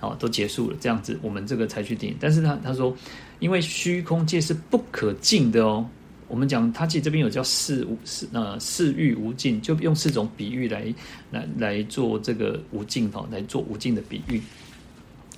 [0.01, 2.15] 哦，都结束了，这样子我们这个才去定。
[2.19, 2.95] 但是他他说，
[3.39, 5.83] 因为虚空界是不可尽的哦，
[6.27, 10.93] 我们讲他其实这边有叫四无四呃四欲无尽，就用四种比喻来
[11.31, 14.39] 来来做这个无尽哈，来做无尽的比喻。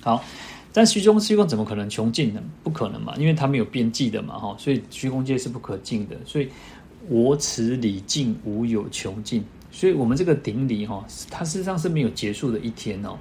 [0.02, 0.22] 好，
[0.70, 2.42] 但虚空虚空怎么可能穷尽呢？
[2.62, 6.16] 不可能嘛，因为它没有边际的嘛哈，所以虚空界是不可尽的。
[6.26, 6.48] 所以
[7.08, 13.16] 我此理尽无有穷尽，所以我们这个顶礼哈，它事实上是没有结束的一天哦。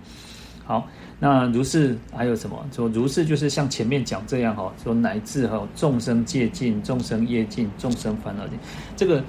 [0.66, 0.88] 好。
[1.20, 2.64] 那如是还有什么？
[2.72, 8.56] 说如是就是像前面讲这样哈，说乃至哈众生界尽，众生业尽，众生烦恼尽。
[8.96, 9.24] 这个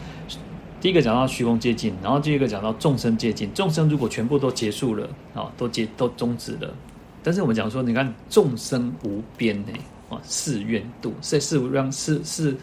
[0.83, 3.51] 第一个讲到虚空界尽，然后第二个讲到众生界尽。
[3.55, 6.75] 众生如果全部都结束了啊，都结都终止了。
[7.23, 9.73] 但是我们讲说，你看众生无边呢
[10.11, 12.55] 啊，誓愿度在四无量四四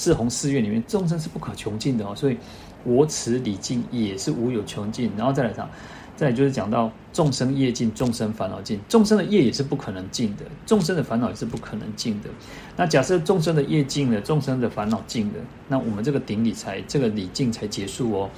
[0.00, 2.14] 四弘誓愿里面，众生是不可穷尽的哦。
[2.16, 2.36] 所以
[2.84, 5.12] 我此理尽也是无有穷尽。
[5.16, 5.68] 然后再来讲。
[6.16, 12.28] 再就是讲到众生业尽，众生烦恼尽，众生的业也是不可能尽的，众生的烦恼也是不可能尽的。
[12.76, 15.34] 那假设众生的业尽了，众生的烦恼尽了，
[15.66, 18.28] 那我们这个顶礼才这个礼尽才结束哦。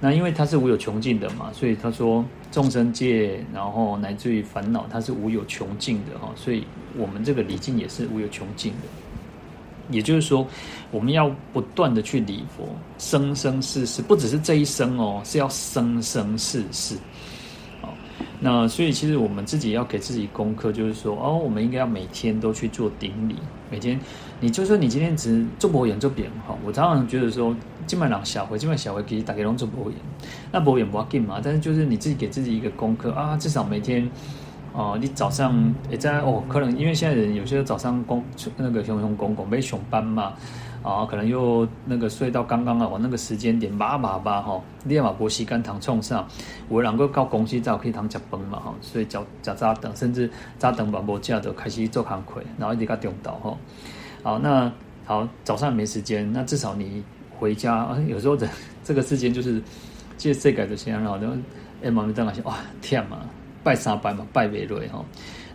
[0.00, 9.03] 那因为它是无有穷尽的嘛，所以他说众生界，然后乃至于烦恼，它是无有穷尽的哈，所以我们这个礼尽也是无有穷尽的。
[9.90, 10.46] 也就是说，
[10.90, 12.66] 我们要不断的去礼佛，
[12.98, 16.96] 生生世世，不只是这一生哦，是要生生世世
[17.82, 17.88] 哦。
[18.40, 23.36] 那所以其实我们自己要给自己功课，就是说，哦，我们应该要每天都去做顶礼。
[23.70, 23.98] 每天，
[24.40, 27.54] 你就说你今天只做博演做别人哈，我常常觉得说，
[27.86, 29.98] 今晚两小回，今晚小回可以打给龙做博演，
[30.52, 34.08] 那博演不要紧嘛，但是就是你自己给自己一个功课啊，至少每天。
[34.74, 38.24] 哦，你早上也在哦，可能因为现在人有些早上工
[38.56, 40.32] 那个熊熊公公没上班嘛，
[40.82, 46.26] 啊，可能又那个睡到刚刚好那个时间点，麻麻吧哈，立马波西干糖冲上，
[46.68, 53.56] 我两个到公司早可以糖吃崩嘛哈，所以早早早等，甚至早等把无架都开始做行亏，然后一直到中岛哈。
[54.24, 54.68] 好，那
[55.04, 57.04] 好早上没时间，那至少你
[57.38, 58.44] 回家啊，有时候这
[58.82, 59.62] 这个时间就是
[60.16, 61.16] 借这个的时间，然后
[61.80, 63.18] 哎妈咪等下去哇天嘛。
[63.64, 65.02] 拜三拜嘛，拜未落哈，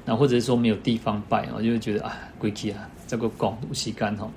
[0.03, 4.27] 那或者是说没有地方拜我，就会觉得啊，归去啊，这个广度时间哈，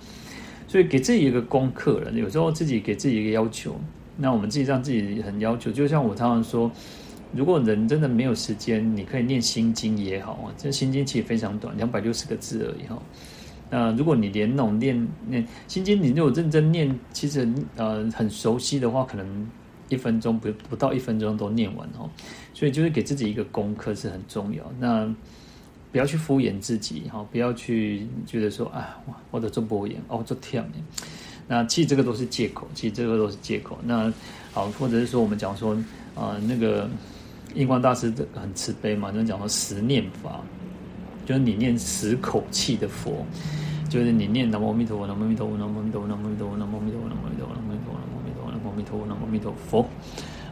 [0.69, 2.13] 所以给自己一个功课了。
[2.13, 3.75] 有时候自己给自己一个要求，
[4.17, 5.73] 那我们自己让自己很要求。
[5.73, 6.71] 就像我常常说，
[7.33, 13.03] 如果人真的没有时间，你可以念心经也好啊，这心经其实非常短，两百六十个字而已哈。
[13.71, 19.47] 那如果你连那种念念心经，你如果认真念，其实呃很熟悉的话，可能。
[19.89, 22.09] 一分钟不不到一分钟都念完哦，
[22.55, 24.65] 所以就是给自己一个功课是很重要。
[24.79, 25.13] 那
[25.91, 28.99] 不要去敷衍自己哈，不要去觉得说啊，
[29.31, 30.75] 我的做不严哦，做跳呢。
[31.47, 33.79] 那其实这个都是借口，其实这个都是借口。
[33.85, 34.11] 那
[34.53, 35.75] 好，或者是说我们讲说
[36.15, 36.89] 啊、呃，那个
[37.55, 40.41] 印光大师很慈悲嘛，就讲说十念法，
[41.27, 43.27] 就是你念十口气的佛，
[43.91, 47.27] 就是你念南无阿弥陀佛，南无阿弥陀佛，南无阿弥陀佛，南无阿弥陀佛，南无阿弥陀佛，南无阿
[47.69, 48.73] 弥陀佛，南无阿弥陀佛。
[48.73, 49.87] 阿弥陀佛，南无阿弥陀佛。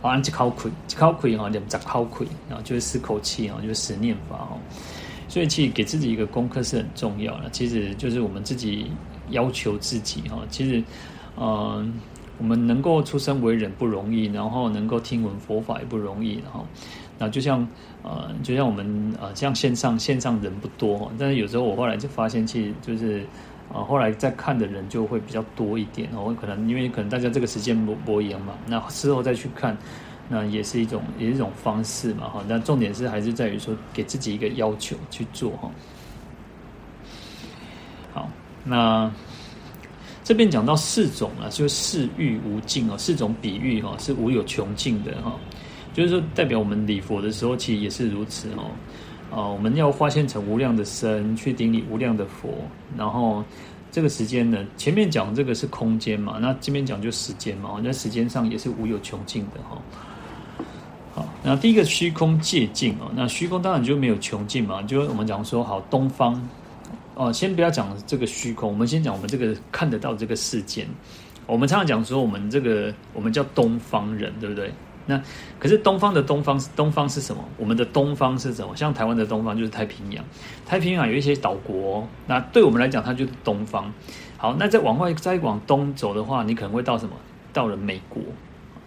[0.03, 4.57] 啊，一口气，一口气哈，念十口气，然后就是十口气啊，就是十念法哈。
[5.29, 7.51] 所以，其实给自己一个功课是很重要的。
[7.51, 8.91] 其实就是我们自己
[9.29, 10.39] 要求自己哈。
[10.51, 10.79] 其实，
[11.37, 11.87] 嗯、呃，
[12.39, 16.67] 我们能够出生为人不容易，然后能够听闻佛法也不容易，然后，
[17.19, 17.67] 那就像
[18.03, 23.25] 呃，就像我们呃，像线上线上人不多，但是有时候我后来就发现，其实就是。
[23.73, 26.35] 啊，后来再看的人就会比较多一点哦。
[26.41, 29.77] 可能因为可能大家这个时间不播演嘛，那之后再去看，
[30.29, 32.45] 那也是一种也是一种方式嘛哈。
[32.49, 35.71] 那重点是还是在于说给自己一个要求去做哈。
[38.13, 38.29] 好，
[38.65, 39.09] 那
[40.25, 45.39] 这边讲到四种啊，就是四欲无尽哦，四种比喻哈是无有穷尽的哈，
[45.95, 48.71] 就是说代表我们礼佛的时候其实也是如此哦。
[49.31, 52.53] 啊，我们要化现成无量的身去顶礼无量的佛，
[52.97, 53.45] 然后
[53.93, 59.79] 这个时间呢，前面讲这个是空间嘛，那这边讲就时间嘛，那时间上也是无有穷尽的哈。
[61.15, 66.41] 好，那第一个虚空界尽哦，那虚空当然就没有穷尽嘛，就我们讲说好东方
[67.15, 70.87] 哦，先不要讲这个虚空，我们先讲我们这个看得到这个世间，
[71.47, 74.73] 我们常常讲说我们这个我们叫东方人，对不对？
[75.11, 75.21] 那
[75.59, 77.45] 可是东方的东方，东方是什么？
[77.59, 78.75] 我们的东方是什么？
[78.77, 80.25] 像台湾的东方就是太平洋，
[80.65, 83.93] 太平洋有一些岛国，那对我们来讲，它就是东方。
[84.37, 87.15] 好，那再往外再往东走的话，你可能会到什么？
[87.53, 88.23] 到了美国，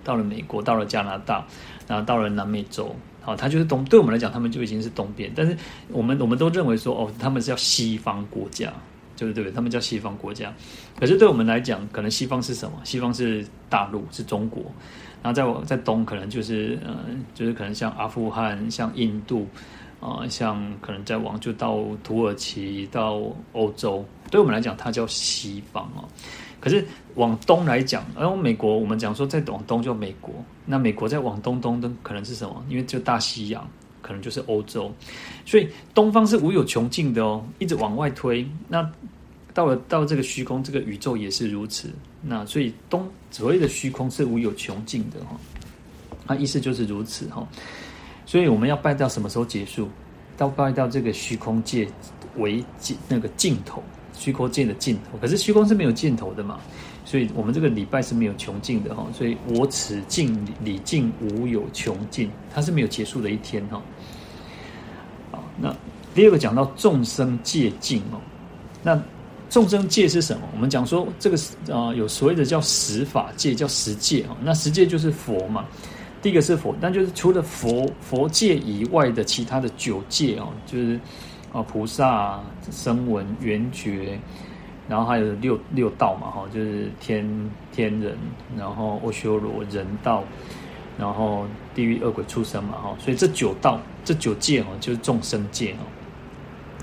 [0.03, 1.45] 到了美国，到了加拿大，
[1.87, 2.95] 然后到了南美洲。
[3.21, 5.31] 好，它就是东，对我们来讲，他们就已经是东边。
[5.35, 5.55] 但是
[5.89, 8.73] 我们我们都认为说，哦，他们是叫西方国家，
[9.15, 9.53] 就是对不对？
[9.53, 10.51] 他们叫西方国家。
[10.99, 12.77] 可是对我们来讲，可能西方是什么？
[12.83, 14.63] 西方是大陆，是中国。
[15.23, 16.93] 然后再往在东，可能就是呃，
[17.33, 19.47] 就是可能像阿富汗、像印度，
[20.01, 23.21] 啊、像可能再往就到土耳其、到
[23.53, 24.05] 欧洲。
[24.29, 26.03] 对我们来讲，它叫西方哦。
[26.59, 30.33] 可是往东来讲，然后美国我们讲说再往东就美国，
[30.65, 32.65] 那美国再往东东的可能是什么？
[32.67, 33.65] 因为就大西洋，
[34.01, 34.91] 可能就是欧洲，
[35.45, 38.45] 所以东方是无有穷尽的哦，一直往外推。
[38.67, 38.89] 那
[39.53, 41.89] 到了到这个虚空，这个宇宙也是如此。
[42.23, 45.37] 那所以东所谓的虚空是无有穷尽的哈，
[46.27, 47.47] 那意思就是如此哈。
[48.25, 49.89] 所以我们要拜到什么时候结束？
[50.37, 51.87] 到拜到这个虚空界
[52.37, 53.83] 为尽那个尽头。
[54.15, 56.59] 虚空界的尽头，可是虚空是没有尽头的嘛，
[57.03, 63.81] 所以我们这个礼拜是没有穷尽的哈，所以我此尽礼尽无有穷尽，它是没有结束的一天哈。
[65.31, 65.75] 好，那
[66.13, 68.21] 第二个讲到众生界尽哦，
[68.83, 68.95] 那
[69.53, 70.47] 众生界是什么？
[70.51, 71.37] 我们讲说这个
[71.71, 75.63] 啊有所谓的叫十法界，叫十界啊，那十界就是佛嘛，
[76.23, 80.99] 第一个是佛，但就是除了佛佛界以外的其他的九界哦，就是。
[81.53, 82.41] 啊，菩萨、
[82.71, 84.19] 声闻、缘觉，
[84.89, 87.23] 然后还有六六道嘛，哈，就是天
[87.71, 88.17] 天人，
[88.57, 90.23] 然后阿修罗人道，
[90.97, 91.45] 然后
[91.75, 95.85] 地狱恶鬼畜生嘛，哈，所以这九道这九界哈，就是众生界哦。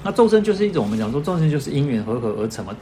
[0.03, 2.74] 那众生就是一种我们讲说众生就是因缘和合而成嘛，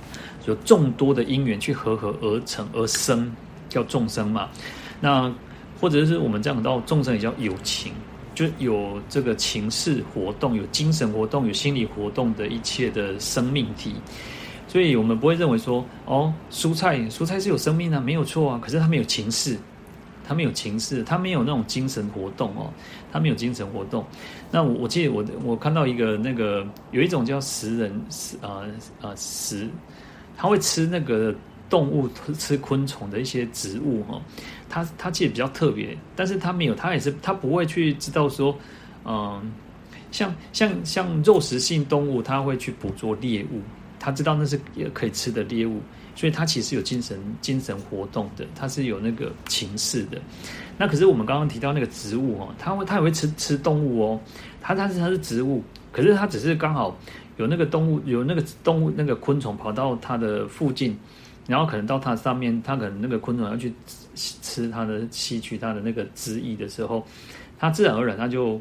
[0.46, 3.30] 有众多的因缘去和合而成而生，
[3.68, 4.48] 叫众生嘛。
[5.00, 5.32] 那
[5.80, 7.92] 或者是我们讲到众生也叫有情。
[8.34, 13.96] 就有这个情识活动，有精神活动，有心理活动的一切的生命体，
[14.68, 18.60] 所以我们不会认为说，哦，蔬菜蔬菜是有生命的，没有错啊。
[18.62, 19.58] 可是它没有情识，
[20.28, 22.70] 它没有情识，它没有那种精神活动哦，
[23.10, 24.04] 它没有精神活动。
[24.50, 28.62] 那我我记得我我看到一个那个有一种叫食人食啊
[29.00, 29.66] 啊食，
[30.36, 31.34] 它会吃那个。
[31.70, 32.08] 动物
[32.38, 34.18] 吃昆虫的一些植物哈，
[34.70, 38.56] 它它其实比较特别，但是它没有，它也是它不会去知道说，
[39.04, 39.52] 嗯，
[40.10, 43.60] 像像像肉食性动物，它会去捕捉猎物，
[44.00, 45.82] 它知道那是也可以吃的猎物，
[46.18, 50.20] 所以它其实有精神精神活动的，它是有那个情识的。
[50.76, 54.20] 那可是我们刚刚提到那个植物哦，它会它也会吃吃动物哦，
[54.60, 55.62] 它它是它是植物，
[55.92, 56.98] 可是它只是刚好
[57.36, 60.98] 有那个动物有那个动物那个昆虫跑到它的附近。
[61.46, 63.72] 然后可能到它上面，它可能那个昆虫要去
[64.14, 67.06] 吃它的吸取它的那个汁液的时候，
[67.58, 68.60] 它自然而然它就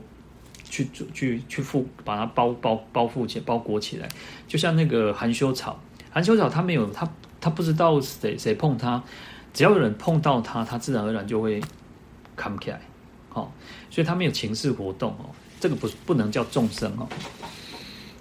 [0.64, 4.08] 去去去覆把它包包包覆起包裹起来，
[4.48, 5.78] 就像那个含羞草，
[6.10, 7.06] 含羞草它没有它
[7.48, 9.02] 他不知道谁谁碰它，
[9.54, 11.62] 只要有人碰到它，它自然而然就会
[12.36, 12.82] 扛起来，
[13.30, 13.50] 好，
[13.90, 17.08] 所以他没有情识活动哦，这个不不能叫众生哦，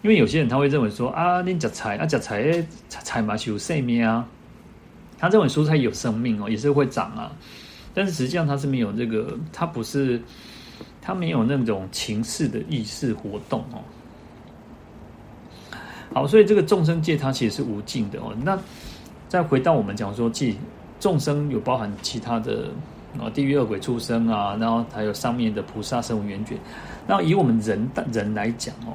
[0.03, 4.25] 因为有些人他会认为说啊，你吃菜啊吃菜菜嘛是有生命啊。
[5.19, 7.33] 他认为蔬菜有生命哦，也是会长啊，
[7.93, 10.23] 但是实际上它是没有这个，它不是，
[11.03, 13.83] 它没有那种情识的意识活动哦。
[16.15, 18.33] 好，所以这个众生界它其实是无尽的哦。
[18.45, 18.57] 那
[19.29, 20.57] 再回到我们讲说，即
[21.01, 22.69] 众生有包含其他的
[23.19, 26.57] 啊，地狱恶鬼畜生啊，然后还有上面的菩萨声闻缘觉。
[27.07, 28.95] 那以我们人人来讲哦，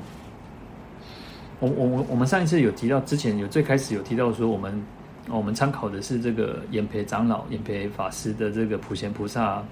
[1.59, 4.81] 我我我们上一次有提到，之前有最开始有提到说我们。
[5.29, 9.63] 我们参考的是这个演培长老、演培法师的这个普贤菩萨、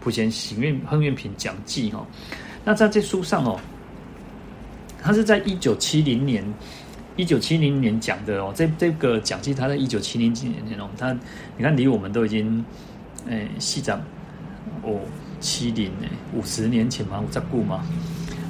[0.00, 2.06] 普贤行愿亨愿品讲记哈。
[2.62, 3.58] 那在这书上哦，
[5.02, 6.44] 他是在一九七零年，
[7.18, 8.50] 一九七零年讲的哦。
[8.56, 11.12] 这这个讲记，他在一九七零几年哦，他
[11.58, 12.64] 你看离我们都已经
[13.28, 14.00] 诶，西藏
[14.82, 15.00] 哦，
[15.40, 17.84] 七零诶，五十年前嘛，我在顾嘛。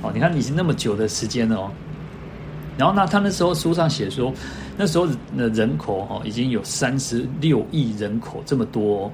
[0.02, 1.70] 哦，你看已经那么久的时间了哦。
[2.76, 4.32] 然后呢，他那时候书上写说。
[4.80, 9.12] 那时候的人口哈已经有三十六亿人口这么多，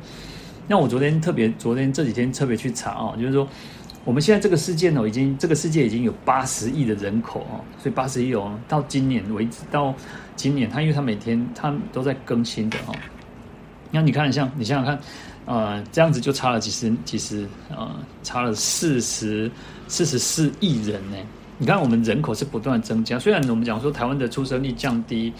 [0.68, 3.48] 那我昨天特别昨天这几天特别去查啊，就是说
[4.04, 9.94] 我们现在这个世界呢，已经这个世界已经有八十亿的人口哦，所以八十亿哦，到今年为止，到
[10.36, 12.94] 今年他因为他每天他都在更新的哦，
[13.90, 14.98] 那你看像你想想看，
[15.46, 17.90] 呃，这样子就差了几十几十呃，
[18.22, 19.50] 差了四十
[19.88, 21.16] 四十四亿人呢。
[21.56, 23.16] 你看，我们人口是不断增加。
[23.16, 25.32] 虽然我们讲说台湾的出生率降低，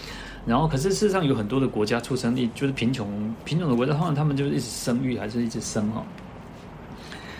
[0.45, 6.01] 然后可是事实上有很多的国家出生率就是贫穷贫穷的国家，通常他们就是一直生育，还是一直生哈。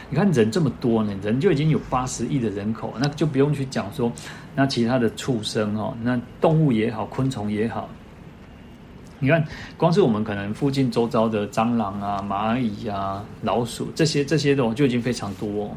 [0.09, 4.11] 你看人这么多呢，人就已经有八十亿的人口，那就不用去讲说
[4.55, 7.89] 那其他的畜生哦，那动物也好，昆虫也好。
[9.17, 9.43] 你看，
[9.77, 15.75] 光是我们可能附近周遭的蟑螂啊、蚂蚁啊、老鼠这些这些的就已经非常多。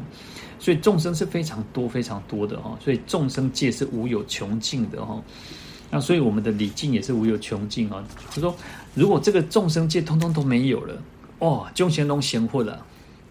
[0.59, 5.17] 所以众生是非常多非常多的哈，所以众生界是无有穷尽的哈。
[5.89, 8.03] 那所以我们的礼敬也是无有穷尽啊。
[8.29, 8.53] 就说
[8.93, 11.01] 如果这个众生界通通都没有了，
[11.39, 12.85] 哦，众生都闲混了，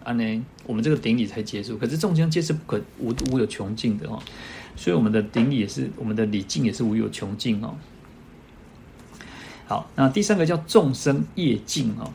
[0.09, 1.77] 啊呢，我们这个顶礼才结束。
[1.77, 4.19] 可是众生界是不可无无有穷尽的哦，
[4.75, 7.75] 所以我们的顶礼也是我们的礼敬也是无有穷尽哦。
[9.67, 12.11] 好，那第三个叫众生业尽哦。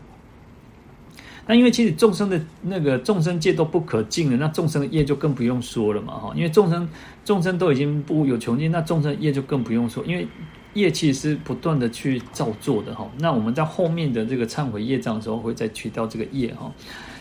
[1.47, 6.32] 那因为其实众生的那个众生界都不可尽了，那众生的业就更不用说了嘛哈。
[6.34, 6.88] 因为众生
[7.24, 10.26] 众生都已经不有穷尽，那众生业就更不用说，因为
[10.72, 13.09] 业气是不断的去造作的哈。
[13.18, 16.72] 那我们在后面的这个忏悔业障的时候，会再提到这个业哈。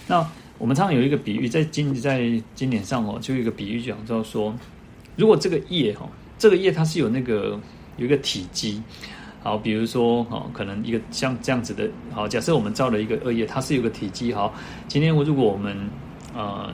[0.08, 0.28] 那
[0.58, 4.54] 我们常常有一个比喻，在经在经典上哦，就有一个比喻讲到说，
[5.16, 7.60] 如果这个业哈，这个业它是有那个
[7.98, 8.82] 有一个体积。
[9.42, 14.54] 好，比如说，哈，可能一个像这样子的，好，假设我们造了一个恶业，它是有个体积，好，
[14.88, 15.76] 今天我如果我们
[16.34, 16.72] 呃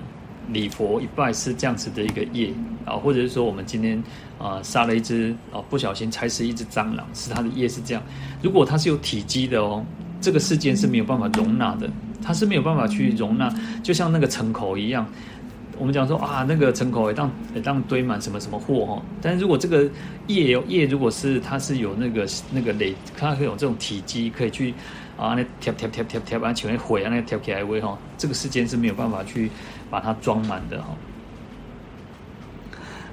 [0.49, 2.53] 礼佛一拜是这样子的一个业，
[2.85, 3.97] 啊，或者是说我们今天
[4.37, 8.03] 啊、呃、杀了一只啊不小心踩死一只蟑螂，是它的业是这样，
[8.43, 9.83] 如果它是有体积的哦，
[10.21, 11.89] 这个世间是没有办法容纳的，
[12.21, 15.05] 它是没有办法去容纳，就像那个城口一样。
[15.77, 19.89] 我们讲说啊，那个城口也当也当堆满什么什么货哈，但是如果这个
[20.27, 24.73] 业有业，如果是它是有那个那个累，它可以有这种体积，可以去
[25.17, 29.49] 啊那贴贴贴贴贴，把前面毁啊那个贴起来为哈，这个世间是没有办法去
[29.89, 30.89] 把它装满的哈。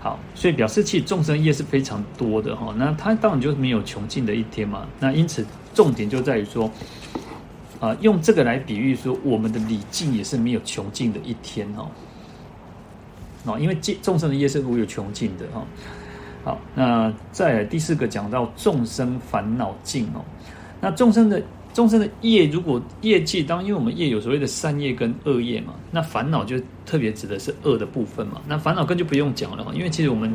[0.01, 4.89] 好，所以表示其实众生业是非常多的哈，那它当然就是没有穷尽的一天嘛。
[4.99, 5.47] 那因此
[5.77, 6.71] 重点就在于说，
[7.79, 11.87] 啊，用这个来比喻说，我们的礼敬也是没有穷尽的一天哦。
[13.45, 15.63] 哦，因为众生的业是无有穷尽的哈。
[16.43, 20.25] 好，那再来第四个讲到众生烦恼尽哦。
[20.81, 21.43] 那众生的
[21.75, 28.41] 众生的业，如果业尽，当因为我们业有所谓的善业跟恶业嘛，那烦恼就特别指的是恶的部分嘛。
[28.49, 30.35] 那烦恼根本就不用讲了，因为其实我们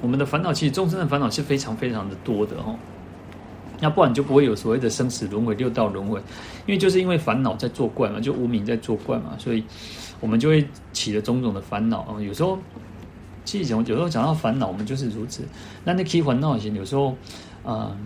[0.00, 2.72] 我们的烦恼，其实众生的烦恼是非常非常的多的哈。
[3.80, 6.18] 那不然就不会有所谓的生死轮回、六道轮回，
[6.66, 9.62] 因为就是因为烦恼在作怪嘛，就无明在作怪嘛，所以。
[10.18, 12.58] 我们就会起了种种的烦恼啊，有时候，
[13.44, 15.42] 其实有时候讲到烦恼，我们就是如此。
[15.84, 17.10] 那那起烦恼型，有时候，
[17.62, 17.96] 啊、呃，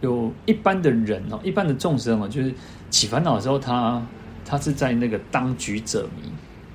[0.00, 2.50] 有一般的人哦，一般的众生哦，就是
[2.88, 4.02] 起烦恼的时候，他
[4.42, 6.32] 他是在那个当局者迷，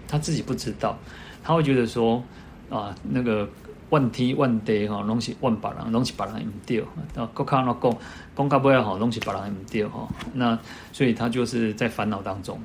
[0.07, 0.95] 他自己不知道，
[1.43, 2.23] 他会觉得说
[2.69, 3.49] 啊，那个
[3.89, 6.83] 万天万地哈，拢是万把人，拢是把人唔掉，
[7.13, 7.97] 那国康那讲
[8.35, 10.57] 讲到不要好，拢是把人唔掉哈，那
[10.91, 12.59] 所以他就是在烦恼当中。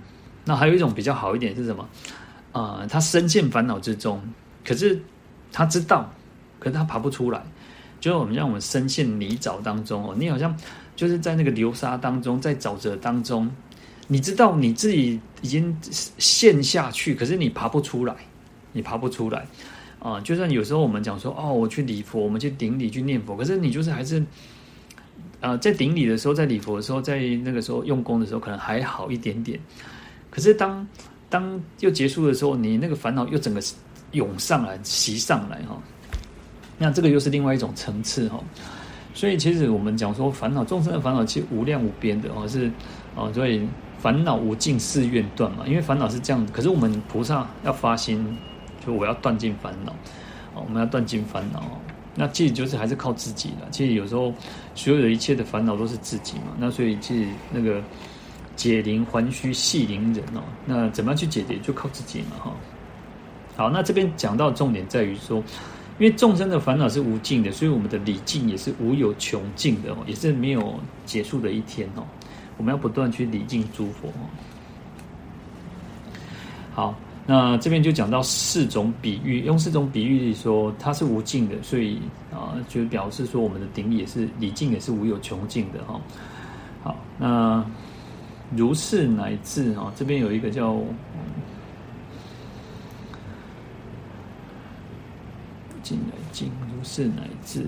[0.45, 1.89] 那还有一种比较好一点是什么？
[2.53, 4.21] 啊、呃，他深陷烦恼之中，
[4.65, 5.01] 可是
[5.53, 6.11] 他知道，
[6.59, 7.41] 可是他爬不出来。
[8.01, 10.53] 就是我们让我们深陷泥沼当中哦，你好像
[10.97, 13.49] 就是在那个流沙当中，在沼泽当中，
[14.09, 15.79] 你知道你自己已经
[16.19, 18.13] 陷下去，可是你爬不出来，
[18.73, 19.47] 你爬不出来
[20.03, 24.21] 啊、就算有时候我们讲说哦，我去礼佛，我们去顶礼去念佛，可是你就是还是、
[25.41, 29.61] 呃，在顶礼的时候，在礼佛的时候，在那个时候用功的时候，可能还好一点点。
[30.29, 30.85] 可是当
[31.31, 33.63] 当又结束的时候，你那个烦恼又整个
[34.11, 35.81] 涌上来、袭上来哈，
[36.79, 38.43] 那这个又是另外一种层次哈。
[39.15, 42.69] 所以其实我们讲说烦恼众生的烦恼其实无量无边的哦，是
[43.15, 43.69] 哦，所以
[44.01, 45.65] 烦恼无尽誓愿断嘛。
[45.67, 48.37] 因为烦恼是这样，可是我们菩萨要发心，
[48.85, 49.93] 就我要断尽烦恼
[50.55, 51.63] 哦，我们要断尽烦恼。
[52.15, 53.69] 那其实就是还是靠自己的。
[53.71, 54.33] 其实有时候
[54.75, 56.55] 所有的一切的烦恼都是自己嘛。
[56.59, 57.83] 那所以其实那个。
[58.55, 61.57] 解铃还须系铃人哦，那怎么样去解决？
[61.61, 62.53] 就靠自己嘛哈。
[63.57, 65.39] 好，那这边讲到重点在于说，
[65.99, 72.05] 因为众生的烦恼是无尽的，所以我们的礼敬也是无有穷尽的哦，也是没有结束的一天哦。
[72.59, 74.29] 我们要不断去礼敬诸佛哦。
[76.75, 76.95] 好，
[77.27, 82.01] 那这边就讲到四种比喻，用四种比喻说它是无尽的，所以
[82.33, 86.01] 啊，就表示说我们的顶礼也是礼敬也是无有穷尽的哈。
[86.83, 87.65] 好，那。
[88.55, 90.79] 如是乃至啊，这边有一个叫
[95.83, 97.67] 进来进，如是乃至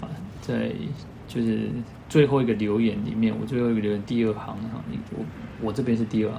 [0.00, 0.06] 啊，
[0.40, 0.72] 在
[1.26, 1.68] 就是
[2.08, 5.24] 最后一个留言里面，我最后一个留言第二行哈，我
[5.62, 6.30] 我这边是第二，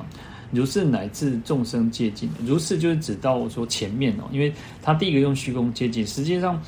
[0.51, 6.61] 如是乃至众生界尽，如是就是指到我说前面哦，因为他第一个用虚空界尽，实际上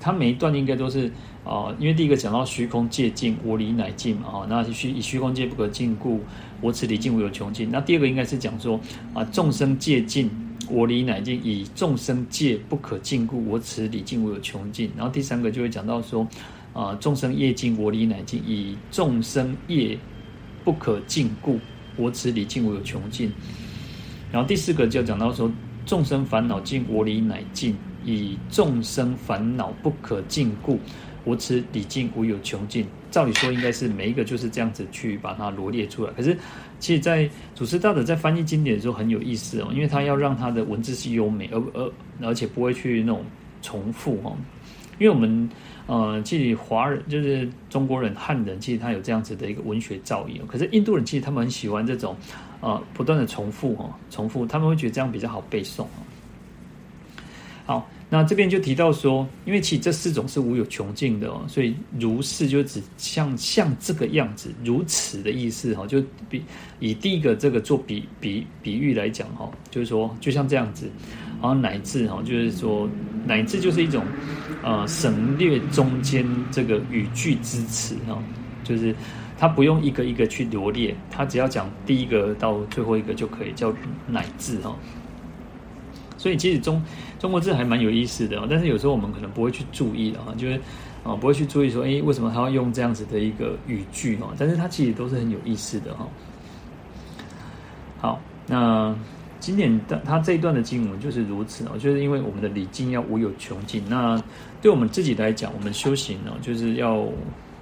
[0.00, 1.10] 他每一段应该都是。
[1.42, 6.20] 哦，因为第一个讲到虚空界尽，我礼乃尽嘛，哈，那虚以虚空界不可尽故，
[6.60, 7.70] 我此礼敬无有穷尽。
[7.72, 8.78] 那第二个应该是讲说
[9.14, 10.30] 啊，众生界尽，
[10.68, 14.90] 我礼乃尽，以众生界不可尽故，我此礼敬无有穷尽。
[14.94, 16.28] 然后第三个就会讲到说
[16.74, 19.96] 啊，众生业尽，我礼乃尽，以众生业
[20.62, 21.58] 不可尽故，
[21.96, 23.32] 我此礼敬无有穷尽。
[24.32, 25.50] 然后第四个就讲到说，
[25.84, 30.78] 众生烦恼尽，我理乃尽，以众生烦恼不可尽故。
[31.24, 36.12] 我此礼敬无有穷尽，照理说应该是每一个就是这样子去把它罗列出来。
[36.12, 36.34] 可是，
[36.78, 43.22] 其实，在祖师大德在翻译经典的时候很有意思哦，因为他要让他的文字是优美，而而而且不会去那种
[43.60, 44.34] 重复哦。
[45.00, 45.50] 因为我们
[45.88, 50.46] 呃，其实华人就是中国人、汉人，其实他有这样子的一个文学造诣。
[50.46, 52.14] 可是印度人其实他们很喜欢这种
[52.60, 55.84] 呃不断的重复哦，重复，他们会觉得这样比较好背诵。
[57.66, 57.90] 好。
[58.12, 66.42] 那这边就提到说，因为其实这四种是无有穷尽的哦，所以如是就指像像这个样子，如此的意思哈，就比
[66.80, 70.90] 以第一个这个做比比比喻来讲哈，就是说就像这样子，
[71.40, 72.88] 然后乃至哈，就是说
[73.26, 74.04] 乃至就是一种
[74.62, 78.18] 呃省略中间这个语句之词哈，
[78.62, 78.94] 就是
[79.38, 83.72] 他不用一个一个去罗列，他只要讲第一个到最后一个就可以叫
[84.06, 84.76] 乃至哈。
[86.18, 86.82] 所以其实中
[87.18, 90.60] 中国字还蛮有意思的，但是有时候我们可能不会去注意的哈，就是
[91.02, 94.28] 啊不会去注意说，诶为什么他要用这样子的一个语句哈？
[94.36, 96.06] 但是它其实都是很有意思的哈。
[97.98, 98.94] 好，那
[99.40, 103.82] 经典的他这一段的经文就是如此哦，就是因为我们的礼敬要无有穷尽。
[103.88, 104.22] 那
[104.62, 107.04] 对我们自己来讲，我们修行呢，就是要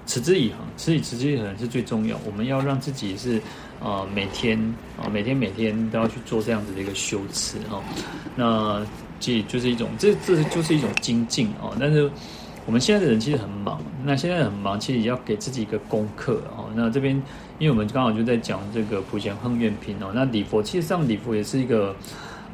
[0.04, 2.18] 持之以恒，持以持之以恒是最重要。
[2.26, 3.40] 我们要让自己是。
[3.80, 4.58] 啊、每天
[5.00, 7.80] 啊、每天每天都要去做这样子的一个修持哈。
[8.34, 8.84] 那
[9.20, 11.70] 这就是一种，这这就是一种精进啊。
[11.78, 12.10] 但是
[12.66, 16.66] 我们现在的人其实很忙，那现在很忙，其实也要给自己一个功课啊。
[16.74, 17.22] 那这边，
[17.58, 20.12] 因为我们刚好就在讲这个普贤行愿品哦。
[20.14, 21.94] 那礼佛，其实上礼佛也是一个，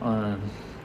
[0.03, 0.39] 嗯、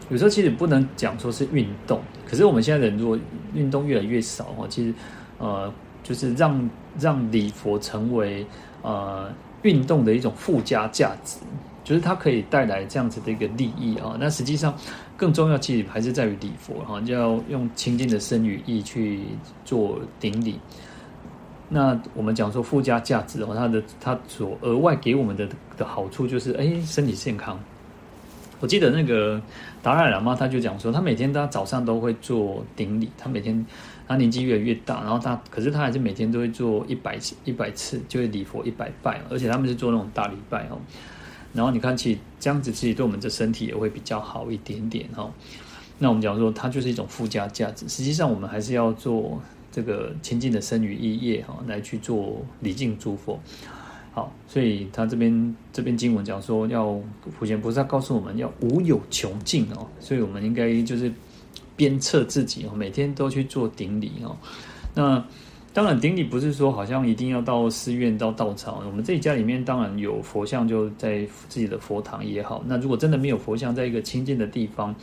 [0.10, 3.18] 有时候其实不能讲说是运动，可是我们现在人如果
[3.54, 4.94] 运动越来越少哈，其实
[5.38, 8.46] 呃，就是让让礼佛成为
[8.82, 9.32] 呃。
[9.64, 11.36] 运动的一种附加价值，
[11.84, 14.16] 就是它可以带来这样子的一个利益啊。
[14.18, 14.74] 那实际上
[15.18, 19.20] 更重要，其实还是在于礼佛哈，就要用清净的身语意去
[19.66, 20.58] 做顶礼。
[21.70, 25.48] 那我们讲说附加价值的话，它的它所额外给我们的
[25.78, 27.60] 的好处就是，哎，身体健康。
[28.60, 29.42] 我记得那个
[29.82, 33.66] 达赖喇嘛他就讲说，他每天他早上都会做顶礼，他每天。
[34.10, 40.80] 他年纪越来越大，然后他可是他还是每天都会做一百次一百次，就会礼佛一百拜，而且他们是做那种大礼拜哦。
[41.54, 45.32] 然后你看，其实这样子其实对我们的身体也会比较好一点点哈。
[46.00, 47.88] 那我们讲说，它就是一种附加价值。
[47.88, 49.40] 实际上，我们还是要做
[49.72, 53.40] 这个清净的身语意业哈，来去做礼敬诸佛。
[54.14, 57.00] 好，所以他这边这边经文讲说，要
[57.38, 61.12] 普贤菩萨告诉我们要无有穷尽哦，所以我们应该就是。
[61.80, 64.36] 鞭策自己哦，每天都去做顶礼哦。
[64.94, 65.26] 那
[65.74, 68.86] 当然，顶礼不是说好像一定要到寺院到道场。
[68.86, 72.62] 我们自己家里面当然有佛像，就在自己的佛堂也好。
[72.68, 74.94] 那如果真的没有佛像，在一个清净的地方，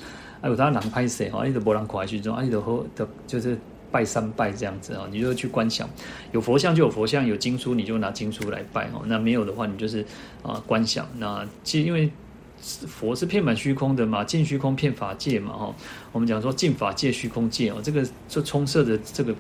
[0.42, 1.46] 哎，有他人拍谁哈？
[1.46, 3.58] 你的波浪快去中，啊，你的和的就是
[3.90, 5.88] 拜三拜这样子啊，你就去观想。
[6.32, 9.02] 有佛像就有佛像，有经书你就拿经书来拜哦。
[9.06, 10.04] 那没有的话，你就是
[10.42, 11.08] 啊观想。
[11.18, 12.10] 那其实因为。
[12.58, 15.74] 佛是遍满虚空的嘛，尽虚空遍法界嘛，哈。
[16.10, 19.32] 我们讲说尽法界虚空界哦，这个就充塞着这个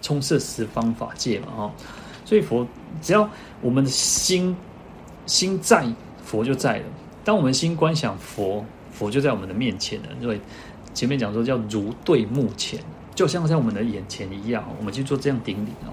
[0.00, 1.72] 充塞十方法界嘛，哈。
[2.24, 2.66] 所以佛
[3.02, 3.28] 只要
[3.60, 4.56] 我们的心
[5.26, 5.92] 心在，
[6.24, 6.84] 佛就在了。
[7.24, 10.08] 当我们心观想佛，佛就在我们的面前了。
[10.22, 10.40] 因为
[10.94, 12.80] 前面讲说叫如对目前，
[13.20, 15.92] 就像在我们的眼前一样，我们去做这样顶礼哦。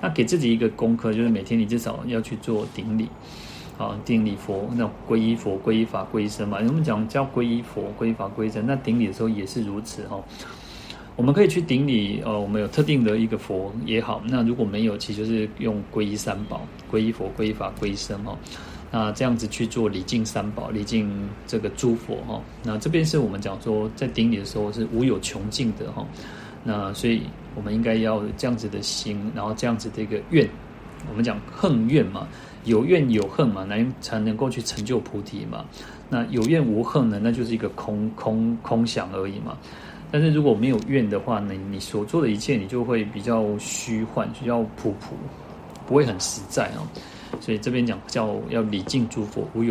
[0.00, 3.08] 那给自己一个功课，就是每天你至少要去做顶礼。
[3.78, 6.58] 啊，顶礼佛，那皈依佛、皈依法、皈依僧嘛。
[6.58, 10.20] 我们讲叫皈依佛、皈依法、皈依僧，那顶礼的时候也是如此哦。
[11.14, 14.20] 我们可以去顶礼，呃，我们有特定的一个佛也好。
[14.26, 18.36] 那如果没有，其实就是用皈依三宝：皈依佛、皈依法、皈依僧哈。
[18.90, 21.08] 那这样子去做礼敬三宝、礼敬
[21.46, 22.42] 这个诸佛哈。
[22.64, 26.04] 那这边是我们讲说，在顶礼的时候是无有穷尽的哈。
[26.64, 27.22] 那所以
[27.54, 30.48] 我们应该要这样子的心，然后这样子的一个愿，
[31.08, 32.26] 我们讲恨怨嘛。
[32.64, 35.66] 有怨有恨嘛，才才能够去成就菩提嘛。
[36.08, 39.54] 那有怨无恨呢，那就是一个空空空想而已嘛。
[40.10, 45.14] 但是如果没有愿的话呢，你所做的一切，你就会比较虚幻，比较普普，
[45.86, 46.80] 不会很实在啊。
[47.38, 49.62] 所以这边讲叫要礼敬诸佛，无有。